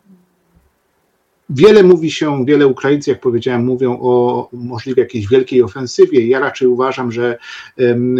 Wiele 1.49 1.83
mówi 1.83 2.11
się, 2.11 2.45
wiele 2.45 2.67
Ukraińców, 2.67 3.07
jak 3.07 3.19
powiedziałem, 3.19 3.65
mówią 3.65 3.99
o 4.01 4.49
możliwej 4.53 5.01
jakiejś 5.01 5.27
wielkiej 5.27 5.63
ofensywie. 5.63 6.27
Ja 6.27 6.39
raczej 6.39 6.67
uważam, 6.67 7.11
że 7.11 7.37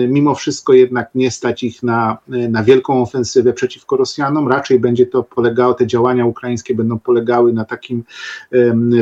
mimo 0.08 0.36
wszystko 0.36 0.74
jednak 0.74 1.10
nie 1.16 1.32
stać 1.32 1.64
ich 1.64 1.84
na, 1.84 2.18
na 2.28 2.64
wielką 2.64 3.02
ofensywę 3.02 3.54
przeciwko 3.54 3.98
Rosjanom. 3.98 4.48
Raczej 4.48 4.80
będzie 4.80 5.06
to 5.06 5.24
polegało, 5.24 5.74
te 5.74 5.88
działania 5.88 6.26
ukraińskie 6.26 6.76
będą 6.76 7.00
polegały 7.00 7.54
na 7.54 7.66
takim 7.66 8.04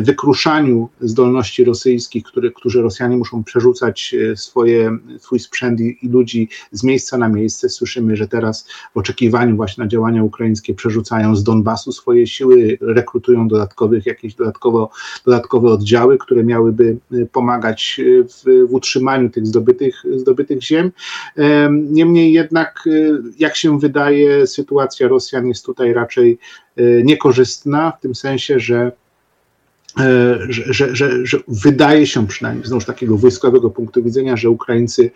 wykruszaniu 0.02 0.90
zdolności 1.02 1.64
rosyjskich, 1.64 2.24
które, 2.24 2.52
którzy 2.52 2.82
Rosjanie 2.82 3.18
muszą 3.18 3.44
przerzucać 3.44 4.16
e, 4.32 4.36
swoje, 4.36 4.98
swój 5.20 5.40
sprzęt 5.40 5.80
i, 5.80 5.98
i 6.02 6.10
ludzi 6.10 6.50
z 6.72 6.84
miejsca 6.84 7.18
na 7.18 7.30
miejsce. 7.30 7.70
Słyszymy, 7.70 8.16
że 8.16 8.28
teraz 8.28 8.68
w 8.94 8.98
oczekiwaniu 8.98 9.56
właśnie 9.56 9.84
na 9.84 9.88
działania 9.88 10.24
ukraińskie 10.24 10.74
przerzucają 10.74 11.36
z 11.36 11.44
Donbasu 11.44 11.92
swoje 11.92 12.28
siły, 12.28 12.78
rekrutują 12.82 13.48
dodatkowych 13.48 14.06
jakieś 14.14 14.36
dodatkowo, 14.36 14.90
dodatkowe 15.26 15.70
oddziały, 15.70 16.18
które 16.18 16.44
miałyby 16.44 16.98
y, 17.14 17.28
pomagać 17.32 18.00
y, 18.00 18.24
w, 18.24 18.68
w 18.70 18.74
utrzymaniu 18.74 19.30
tych 19.30 19.48
zdobytych, 19.48 20.04
zdobytych 20.16 20.62
ziem. 20.62 20.92
Niemniej 21.72 22.34
jednak, 22.34 22.84
y, 22.88 23.22
jak 23.40 23.56
się 23.56 23.80
wydaje, 23.80 24.48
sytuacja 24.48 25.08
Rosjan 25.08 25.48
jest 25.48 25.66
tutaj 25.66 25.94
raczej 25.94 26.38
niekorzystna, 27.04 27.92
w 27.92 28.02
tym 28.02 28.16
sensie, 28.16 28.60
że 28.60 28.92
że, 30.50 30.74
że, 30.74 30.96
że, 30.96 31.26
że, 31.26 31.38
wydaje 31.48 32.08
się 32.08 32.28
przynajmniej 32.28 32.82
z 32.82 32.86
takiego 32.86 33.18
wojskowego 33.18 33.70
punktu 33.70 34.04
widzenia, 34.04 34.38
że 34.38 34.50
Ukraińcy 34.50 35.12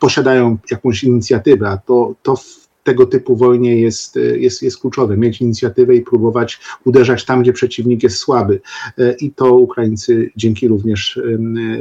posiadają 0.00 0.58
jakąś 0.70 1.04
inicjatywę, 1.04 1.68
a 1.68 1.76
to, 1.76 2.14
to 2.22 2.34
tego 2.84 3.06
typu 3.06 3.36
wojnie 3.36 3.76
jest, 3.76 4.18
jest, 4.36 4.62
jest 4.62 4.78
kluczowe. 4.78 5.16
Mieć 5.16 5.40
inicjatywę 5.40 5.94
i 5.94 6.00
próbować 6.00 6.60
uderzać 6.84 7.24
tam, 7.24 7.42
gdzie 7.42 7.52
przeciwnik 7.52 8.02
jest 8.02 8.16
słaby. 8.16 8.60
E, 8.98 9.12
I 9.12 9.30
to 9.30 9.54
Ukraińcy 9.54 10.30
dzięki 10.36 10.68
również, 10.68 11.20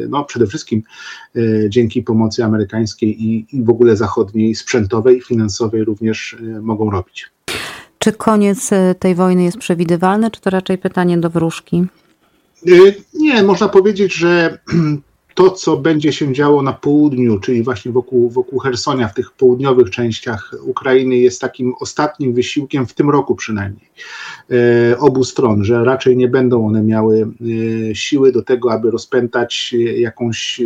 no 0.10 0.24
przede 0.24 0.48
wszystkim 0.48 0.84
dzięki 1.70 2.04
pomocy 2.04 2.44
amerykańskiej 2.44 3.24
i, 3.24 3.46
i 3.52 3.64
w 3.64 3.70
ogóle 3.70 3.96
zachodniej, 3.96 4.56
sprzętowej, 4.56 5.22
finansowej 5.22 5.84
również 5.84 6.38
mogą 6.62 6.92
robić. 6.92 7.32
Czy 8.00 8.12
koniec 8.12 8.70
tej 9.00 9.16
wojny 9.16 9.44
jest 9.44 9.58
przewidywalny, 9.58 10.32
czy 10.32 10.42
to 10.42 10.50
raczej 10.50 10.78
pytanie 10.78 11.18
do 11.18 11.30
wróżki? 11.30 11.86
Nie, 13.14 13.44
można 13.44 13.70
powiedzieć, 13.70 14.16
że 14.16 14.58
to, 15.34 15.52
co 15.52 15.78
będzie 15.78 16.14
się 16.14 16.34
działo 16.34 16.62
na 16.62 16.74
południu, 16.74 17.40
czyli 17.40 17.64
właśnie 17.64 17.92
wokół, 17.92 18.30
wokół 18.30 18.60
Hersonia, 18.60 19.08
w 19.08 19.14
tych 19.14 19.32
południowych 19.32 19.90
częściach 19.90 20.56
Ukrainy, 20.66 21.18
jest 21.18 21.42
takim 21.42 21.74
ostatnim 21.80 22.34
wysiłkiem, 22.34 22.86
w 22.86 22.94
tym 22.94 23.10
roku 23.10 23.36
przynajmniej, 23.36 23.90
e, 24.92 24.98
obu 24.98 25.24
stron, 25.24 25.64
że 25.64 25.84
raczej 25.84 26.18
nie 26.18 26.28
będą 26.28 26.68
one 26.68 26.84
miały 26.84 27.28
e, 27.92 27.96
siły 27.96 28.32
do 28.32 28.42
tego, 28.42 28.72
aby 28.72 28.92
rozpętać 28.92 29.76
jakąś 29.98 30.62
e, 30.62 30.64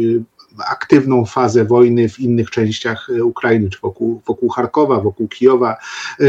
aktywną 0.72 1.26
fazę 1.26 1.66
wojny 1.66 2.10
w 2.10 2.20
innych 2.20 2.50
częściach 2.50 3.10
Ukrainy, 3.24 3.70
czy 3.70 3.80
wokół, 3.82 4.22
wokół 4.28 4.50
Charkowa, 4.50 5.00
wokół 5.00 5.28
Kijowa, 5.28 5.78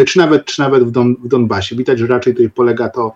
czy 0.07 0.19
nawet, 0.19 0.45
czy 0.45 0.61
nawet 0.61 0.85
w, 0.85 0.91
Don, 0.91 1.17
w 1.25 1.29
Donbasie. 1.29 1.77
Widać, 1.77 1.99
że 1.99 2.07
raczej 2.07 2.35
tutaj 2.35 2.51
polega 2.51 2.89
to 2.89 3.15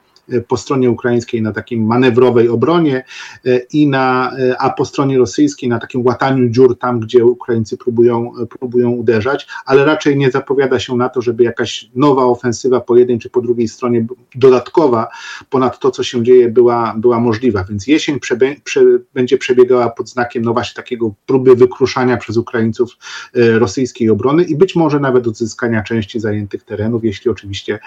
po 0.48 0.56
stronie 0.56 0.90
ukraińskiej 0.90 1.42
na 1.42 1.52
takiej 1.52 1.80
manewrowej 1.80 2.48
obronie 2.48 3.04
e, 3.46 3.58
i 3.58 3.88
na, 3.88 4.32
e, 4.38 4.60
a 4.60 4.70
po 4.70 4.84
stronie 4.84 5.18
rosyjskiej 5.18 5.68
na 5.68 5.78
takim 5.78 6.06
łataniu 6.06 6.48
dziur 6.48 6.78
tam, 6.78 7.00
gdzie 7.00 7.24
Ukraińcy 7.24 7.76
próbują, 7.76 8.32
próbują 8.58 8.90
uderzać, 8.90 9.46
ale 9.66 9.84
raczej 9.84 10.16
nie 10.16 10.30
zapowiada 10.30 10.78
się 10.78 10.96
na 10.96 11.08
to, 11.08 11.22
żeby 11.22 11.44
jakaś 11.44 11.90
nowa 11.94 12.24
ofensywa 12.24 12.80
po 12.80 12.96
jednej 12.96 13.18
czy 13.18 13.30
po 13.30 13.40
drugiej 13.40 13.68
stronie 13.68 14.06
dodatkowa 14.34 15.08
ponad 15.50 15.78
to, 15.78 15.90
co 15.90 16.02
się 16.02 16.24
dzieje, 16.24 16.48
była, 16.48 16.94
była 16.96 17.20
możliwa. 17.20 17.64
Więc 17.64 17.86
jesień 17.86 18.20
przebe, 18.20 18.54
prze, 18.64 18.80
będzie 19.14 19.38
przebiegała 19.38 19.90
pod 19.90 20.08
znakiem 20.08 20.44
no 20.44 20.52
właśnie 20.52 20.74
takiego 20.74 21.14
próby 21.26 21.56
wykruszania 21.56 22.16
przez 22.16 22.36
Ukraińców 22.36 22.90
rosyjskiej 23.34 24.10
obrony 24.10 24.44
i 24.44 24.56
być 24.56 24.76
może 24.76 25.00
nawet 25.00 25.26
odzyskania 25.26 25.82
części 25.82 26.20
zajętych 26.20 26.64
terenów, 26.64 27.04
jeśli 27.04 27.30
oczywiście 27.30 27.78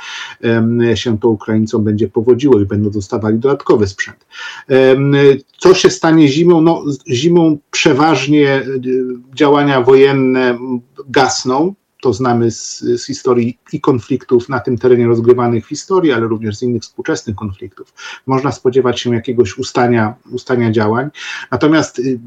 się 0.96 1.20
to 1.20 1.30
Ukraińcom 1.30 1.84
będzie 1.84 2.08
powodziło 2.08 2.25
powodziło 2.26 2.60
i 2.60 2.66
będą 2.66 2.90
dostawali 2.90 3.40
dodatkowy 3.40 3.88
sprzęt. 3.88 4.26
Co 5.58 5.74
się 5.74 5.90
stanie 5.90 6.28
zimą? 6.28 6.62
No, 6.62 6.84
zimą 7.08 7.58
przeważnie 7.72 8.50
e, 8.50 8.66
działania 9.36 9.82
wojenne 9.82 10.58
gasną, 11.10 11.74
to 12.02 12.14
znamy 12.14 12.52
z, 12.52 12.80
z, 12.80 13.06
historii 13.06 13.60
i 13.74 13.82
konfliktów 13.82 14.50
na 14.50 14.60
tym 14.60 14.78
terenie 14.78 15.08
rozgrywanych 15.08 15.66
w 15.66 15.70
historii, 15.70 16.12
ale 16.12 16.28
również 16.28 16.58
z 16.58 16.62
innych 16.62 16.82
współczesnych 16.82 17.36
konfliktów. 17.36 17.94
Można 18.26 18.52
spodziewać 18.52 19.00
się 19.00 19.16
jakiegoś 19.16 19.58
ustania, 19.58 20.16
ustania 20.32 20.72
działań. 20.72 21.10
Natomiast 21.52 22.00
y, 22.00 22.20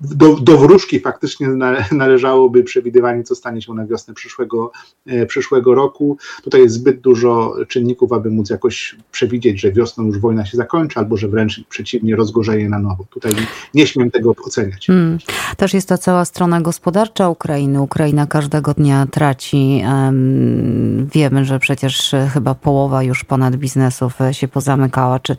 do, 0.00 0.34
do 0.34 0.58
wróżki 0.58 1.00
faktycznie 1.00 1.48
należałoby 1.92 2.64
przewidywanie, 2.64 3.22
co 3.24 3.34
stanie 3.34 3.62
się 3.62 3.74
na 3.74 3.86
wiosnę 3.86 4.14
przyszłego, 4.14 4.72
e, 5.06 5.26
przyszłego 5.26 5.74
roku. 5.74 6.16
Tutaj 6.42 6.60
jest 6.60 6.74
zbyt 6.74 7.00
dużo 7.00 7.54
czynników, 7.68 8.12
aby 8.12 8.30
móc 8.30 8.50
jakoś 8.50 8.96
przewidzieć, 9.12 9.60
że 9.60 9.72
wiosną 9.72 10.04
już 10.04 10.18
wojna 10.18 10.46
się 10.46 10.56
zakończy, 10.56 10.98
albo 10.98 11.16
że 11.16 11.28
wręcz 11.28 11.64
przeciwnie 11.68 12.16
rozgorzeje 12.16 12.68
na 12.68 12.78
nowo. 12.78 13.04
Tutaj 13.10 13.34
nie 13.74 13.86
śmiem 13.86 14.10
tego 14.10 14.34
oceniać. 14.46 14.86
Hmm. 14.86 15.18
Też 15.56 15.74
jest 15.74 15.88
ta 15.88 15.98
cała 15.98 16.24
strona 16.24 16.60
gospodarcza 16.60 17.28
Ukrainy. 17.28 17.82
Ukraina 17.82 18.26
każdego 18.26 18.74
dnia 18.74 19.06
traci. 19.10 19.82
Wiemy, 21.12 21.44
że 21.44 21.58
przecież 21.58 22.14
chyba 22.32 22.54
połowa 22.54 23.02
już 23.02 23.24
ponad 23.24 23.56
biznesów 23.56 24.18
się 24.32 24.48
pozamykała. 24.48 25.18
Czy, 25.18 25.36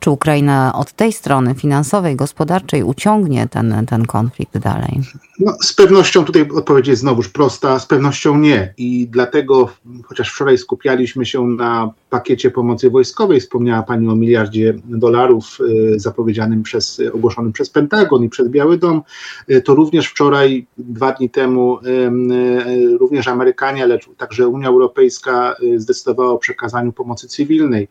czy 0.00 0.10
Ukraina 0.10 0.72
od 0.74 0.92
tej 0.92 1.12
strony 1.12 1.54
finansowej, 1.54 2.16
gospodarczej 2.16 2.82
uciągnie 2.82 3.48
ten, 3.48 3.86
ten 3.86 3.95
ten 3.96 4.06
konflikt 4.06 4.58
dalej? 4.58 5.00
No, 5.40 5.56
z 5.60 5.72
pewnością 5.72 6.24
tutaj 6.24 6.48
odpowiedź 6.54 6.88
jest 6.88 7.00
znowuż 7.00 7.28
prosta, 7.28 7.78
z 7.78 7.86
pewnością 7.86 8.38
nie. 8.38 8.74
I 8.78 9.08
dlatego, 9.10 9.68
chociaż 10.04 10.32
wczoraj 10.32 10.58
skupialiśmy 10.58 11.26
się 11.26 11.46
na 11.46 11.90
pakiecie 12.10 12.50
pomocy 12.50 12.90
wojskowej, 12.90 13.40
wspomniała 13.40 13.82
Pani 13.82 14.08
o 14.08 14.14
miliardzie 14.16 14.74
dolarów 14.84 15.58
y, 15.94 16.00
zapowiedzianym 16.00 16.62
przez, 16.62 17.02
ogłoszonym 17.12 17.52
przez 17.52 17.70
Pentagon 17.70 18.24
i 18.24 18.28
przez 18.28 18.48
Biały 18.48 18.78
Dom, 18.78 19.02
y, 19.50 19.62
to 19.62 19.74
również 19.74 20.06
wczoraj, 20.08 20.66
dwa 20.78 21.12
dni 21.12 21.30
temu, 21.30 21.78
y, 21.78 22.98
również 22.98 23.28
Amerykanie, 23.28 23.82
ale 23.82 23.98
także 24.16 24.48
Unia 24.48 24.68
Europejska 24.68 25.56
zdecydowała 25.76 26.32
o 26.32 26.38
przekazaniu 26.38 26.92
pomocy 26.92 27.28
cywilnej 27.28 27.88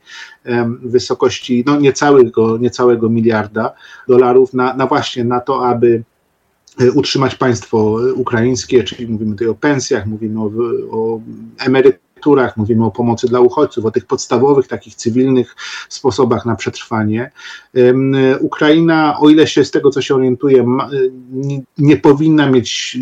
w 0.81 0.91
wysokości 0.91 1.63
no, 1.67 1.79
niecałego, 1.79 2.57
niecałego 2.57 3.09
miliarda 3.09 3.73
dolarów 4.07 4.53
na, 4.53 4.73
na 4.73 4.87
właśnie 4.87 5.23
na 5.23 5.39
to, 5.39 5.67
aby 5.67 5.94
utrzymać 6.93 7.35
państwo 7.35 7.97
ukraińskie, 8.15 8.83
czyli 8.83 9.07
mówimy 9.07 9.31
tutaj 9.31 9.47
o 9.47 9.55
pensjach, 9.55 10.05
mówimy 10.05 10.41
o, 10.41 10.51
o 10.91 11.21
emeryturach, 11.59 12.57
mówimy 12.57 12.85
o 12.85 12.91
pomocy 12.91 13.27
dla 13.27 13.39
uchodźców, 13.39 13.85
o 13.85 13.91
tych 13.91 14.05
podstawowych, 14.05 14.67
takich 14.67 14.95
cywilnych 14.95 15.55
sposobach 15.89 16.45
na 16.45 16.55
przetrwanie. 16.55 17.31
Ukraina, 18.39 19.19
o 19.19 19.29
ile 19.29 19.47
się 19.47 19.65
z 19.65 19.71
tego, 19.71 19.89
co 19.89 20.01
się 20.01 20.15
orientuje, 20.15 20.65
nie, 21.31 21.61
nie 21.77 21.97
powinna 21.97 22.49
mieć 22.49 22.97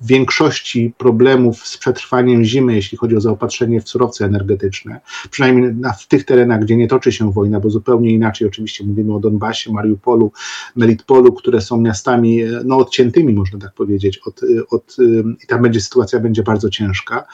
większości 0.00 0.92
problemów 0.98 1.66
z 1.66 1.78
przetrwaniem 1.78 2.44
zimy, 2.44 2.74
jeśli 2.74 2.98
chodzi 2.98 3.16
o 3.16 3.20
zaopatrzenie 3.20 3.80
w 3.80 3.88
surowce 3.88 4.24
energetyczne, 4.24 5.00
przynajmniej 5.30 5.74
na, 5.74 5.92
w 5.92 6.06
tych 6.06 6.24
terenach, 6.24 6.60
gdzie 6.60 6.76
nie 6.76 6.88
toczy 6.88 7.12
się 7.12 7.32
wojna, 7.32 7.60
bo 7.60 7.70
zupełnie 7.70 8.10
inaczej 8.10 8.48
oczywiście 8.48 8.84
mówimy 8.84 9.14
o 9.14 9.20
Donbasie, 9.20 9.72
Mariupolu, 9.72 10.32
Melitpolu, 10.76 11.32
które 11.32 11.60
są 11.60 11.80
miastami 11.80 12.42
no, 12.64 12.76
odciętymi, 12.76 13.34
można 13.34 13.58
tak 13.58 13.74
powiedzieć, 13.74 14.20
od, 14.26 14.40
od, 14.70 14.96
i 15.44 15.46
tam 15.46 15.62
będzie 15.62 15.80
sytuacja 15.80 16.20
będzie 16.20 16.42
bardzo 16.42 16.70
ciężka. 16.70 17.24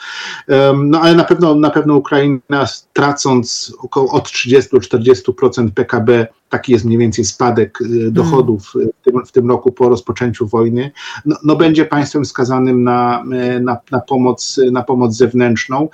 No 0.85 1.01
ale 1.01 1.15
na 1.15 1.25
pewno, 1.25 1.55
na 1.55 1.71
pewno 1.71 1.97
Ukraina 1.97 2.67
tracąc 2.93 3.73
około 3.79 4.13
od 4.13 4.33
30 4.33 4.71
do 4.73 4.79
40% 4.79 5.71
PKB 5.71 6.27
taki 6.53 6.73
jest 6.73 6.85
mniej 6.85 6.99
więcej 6.99 7.25
spadek 7.25 7.79
dochodów 8.11 8.73
y, 8.77 8.93
w 9.01 9.05
tym, 9.05 9.27
w 9.27 9.33
tym 9.33 9.49
roku 9.49 9.73
po 9.73 9.89
rozpoczęciu 9.89 10.47
wojny, 10.47 10.91
no, 11.27 11.37
no 11.45 11.57
będzie 11.57 11.85
państwem 11.85 12.25
skazanym 12.25 12.52
na, 12.61 13.25
y, 13.57 13.61
na, 13.61 13.81
na, 13.91 14.01
pomoc, 14.01 14.61
na 14.73 14.83
pomoc 14.83 15.15
zewnętrzną. 15.15 15.89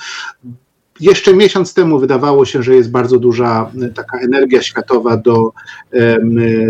Jeszcze 1.00 1.34
miesiąc 1.34 1.74
temu 1.74 1.98
wydawało 1.98 2.44
się, 2.44 2.62
że 2.62 2.74
jest 2.74 2.90
bardzo 2.90 3.18
duża 3.18 3.70
taka 3.94 4.18
energia 4.18 4.62
światowa 4.62 5.16
do 5.16 5.52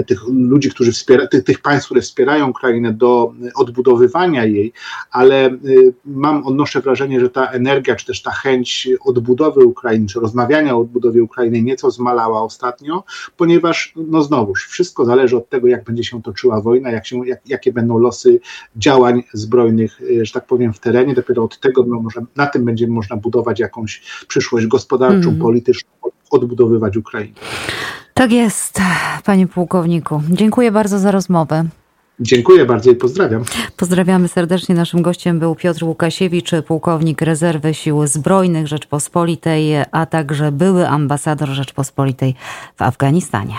tych 0.06 0.28
ludzi, 0.28 0.70
którzy 0.70 0.92
wspierają, 0.92 1.28
tych, 1.28 1.44
tych 1.44 1.60
państw, 1.60 1.86
które 1.86 2.00
wspierają 2.00 2.48
Ukrainę 2.48 2.92
do 2.92 3.32
odbudowywania 3.54 4.44
jej, 4.44 4.72
ale 5.10 5.48
um, 5.48 5.58
mam, 6.04 6.46
odnoszę 6.46 6.80
wrażenie, 6.80 7.20
że 7.20 7.30
ta 7.30 7.46
energia, 7.46 7.96
czy 7.96 8.06
też 8.06 8.22
ta 8.22 8.30
chęć 8.30 8.88
odbudowy 9.04 9.64
Ukrainy, 9.64 10.06
czy 10.06 10.20
rozmawiania 10.20 10.74
o 10.74 10.80
odbudowie 10.80 11.22
Ukrainy 11.22 11.62
nieco 11.62 11.90
zmalała 11.90 12.42
ostatnio, 12.42 13.04
ponieważ, 13.36 13.92
no 13.96 14.22
znowuż, 14.22 14.66
wszystko 14.66 15.04
zależy 15.04 15.36
od 15.36 15.48
tego, 15.48 15.68
jak 15.68 15.84
będzie 15.84 16.04
się 16.04 16.22
toczyła 16.22 16.60
wojna, 16.60 16.90
jak 16.90 17.06
się, 17.06 17.26
jak, 17.26 17.40
jakie 17.48 17.72
będą 17.72 17.98
losy 17.98 18.40
działań 18.76 19.22
zbrojnych, 19.32 20.00
że 20.22 20.32
tak 20.32 20.46
powiem, 20.46 20.72
w 20.72 20.78
terenie. 20.78 21.14
Dopiero 21.14 21.44
od 21.44 21.60
tego 21.60 21.84
no, 21.86 22.00
może, 22.00 22.20
na 22.36 22.46
tym 22.46 22.64
będzie 22.64 22.88
można 22.88 23.16
budować 23.16 23.60
jakąś 23.60 24.02
przyszłość 24.24 24.66
gospodarczą, 24.66 25.28
mm. 25.28 25.40
polityczną, 25.40 25.90
odbudowywać 26.30 26.96
Ukrainę. 26.96 27.34
Tak 28.14 28.32
jest, 28.32 28.80
panie 29.24 29.46
pułkowniku. 29.46 30.22
Dziękuję 30.30 30.72
bardzo 30.72 30.98
za 30.98 31.10
rozmowę. 31.10 31.64
Dziękuję 32.20 32.66
bardzo 32.66 32.90
i 32.90 32.94
pozdrawiam. 32.94 33.44
Pozdrawiamy 33.76 34.28
serdecznie. 34.28 34.74
Naszym 34.74 35.02
gościem 35.02 35.38
był 35.38 35.54
Piotr 35.54 35.84
Łukasiewicz, 35.84 36.50
pułkownik 36.66 37.22
rezerwy 37.22 37.74
Sił 37.74 38.06
Zbrojnych 38.06 38.66
Rzeczpospolitej, 38.66 39.72
a 39.90 40.06
także 40.06 40.52
były 40.52 40.88
ambasador 40.88 41.48
Rzeczpospolitej 41.48 42.34
w 42.76 42.82
Afganistanie. 42.82 43.54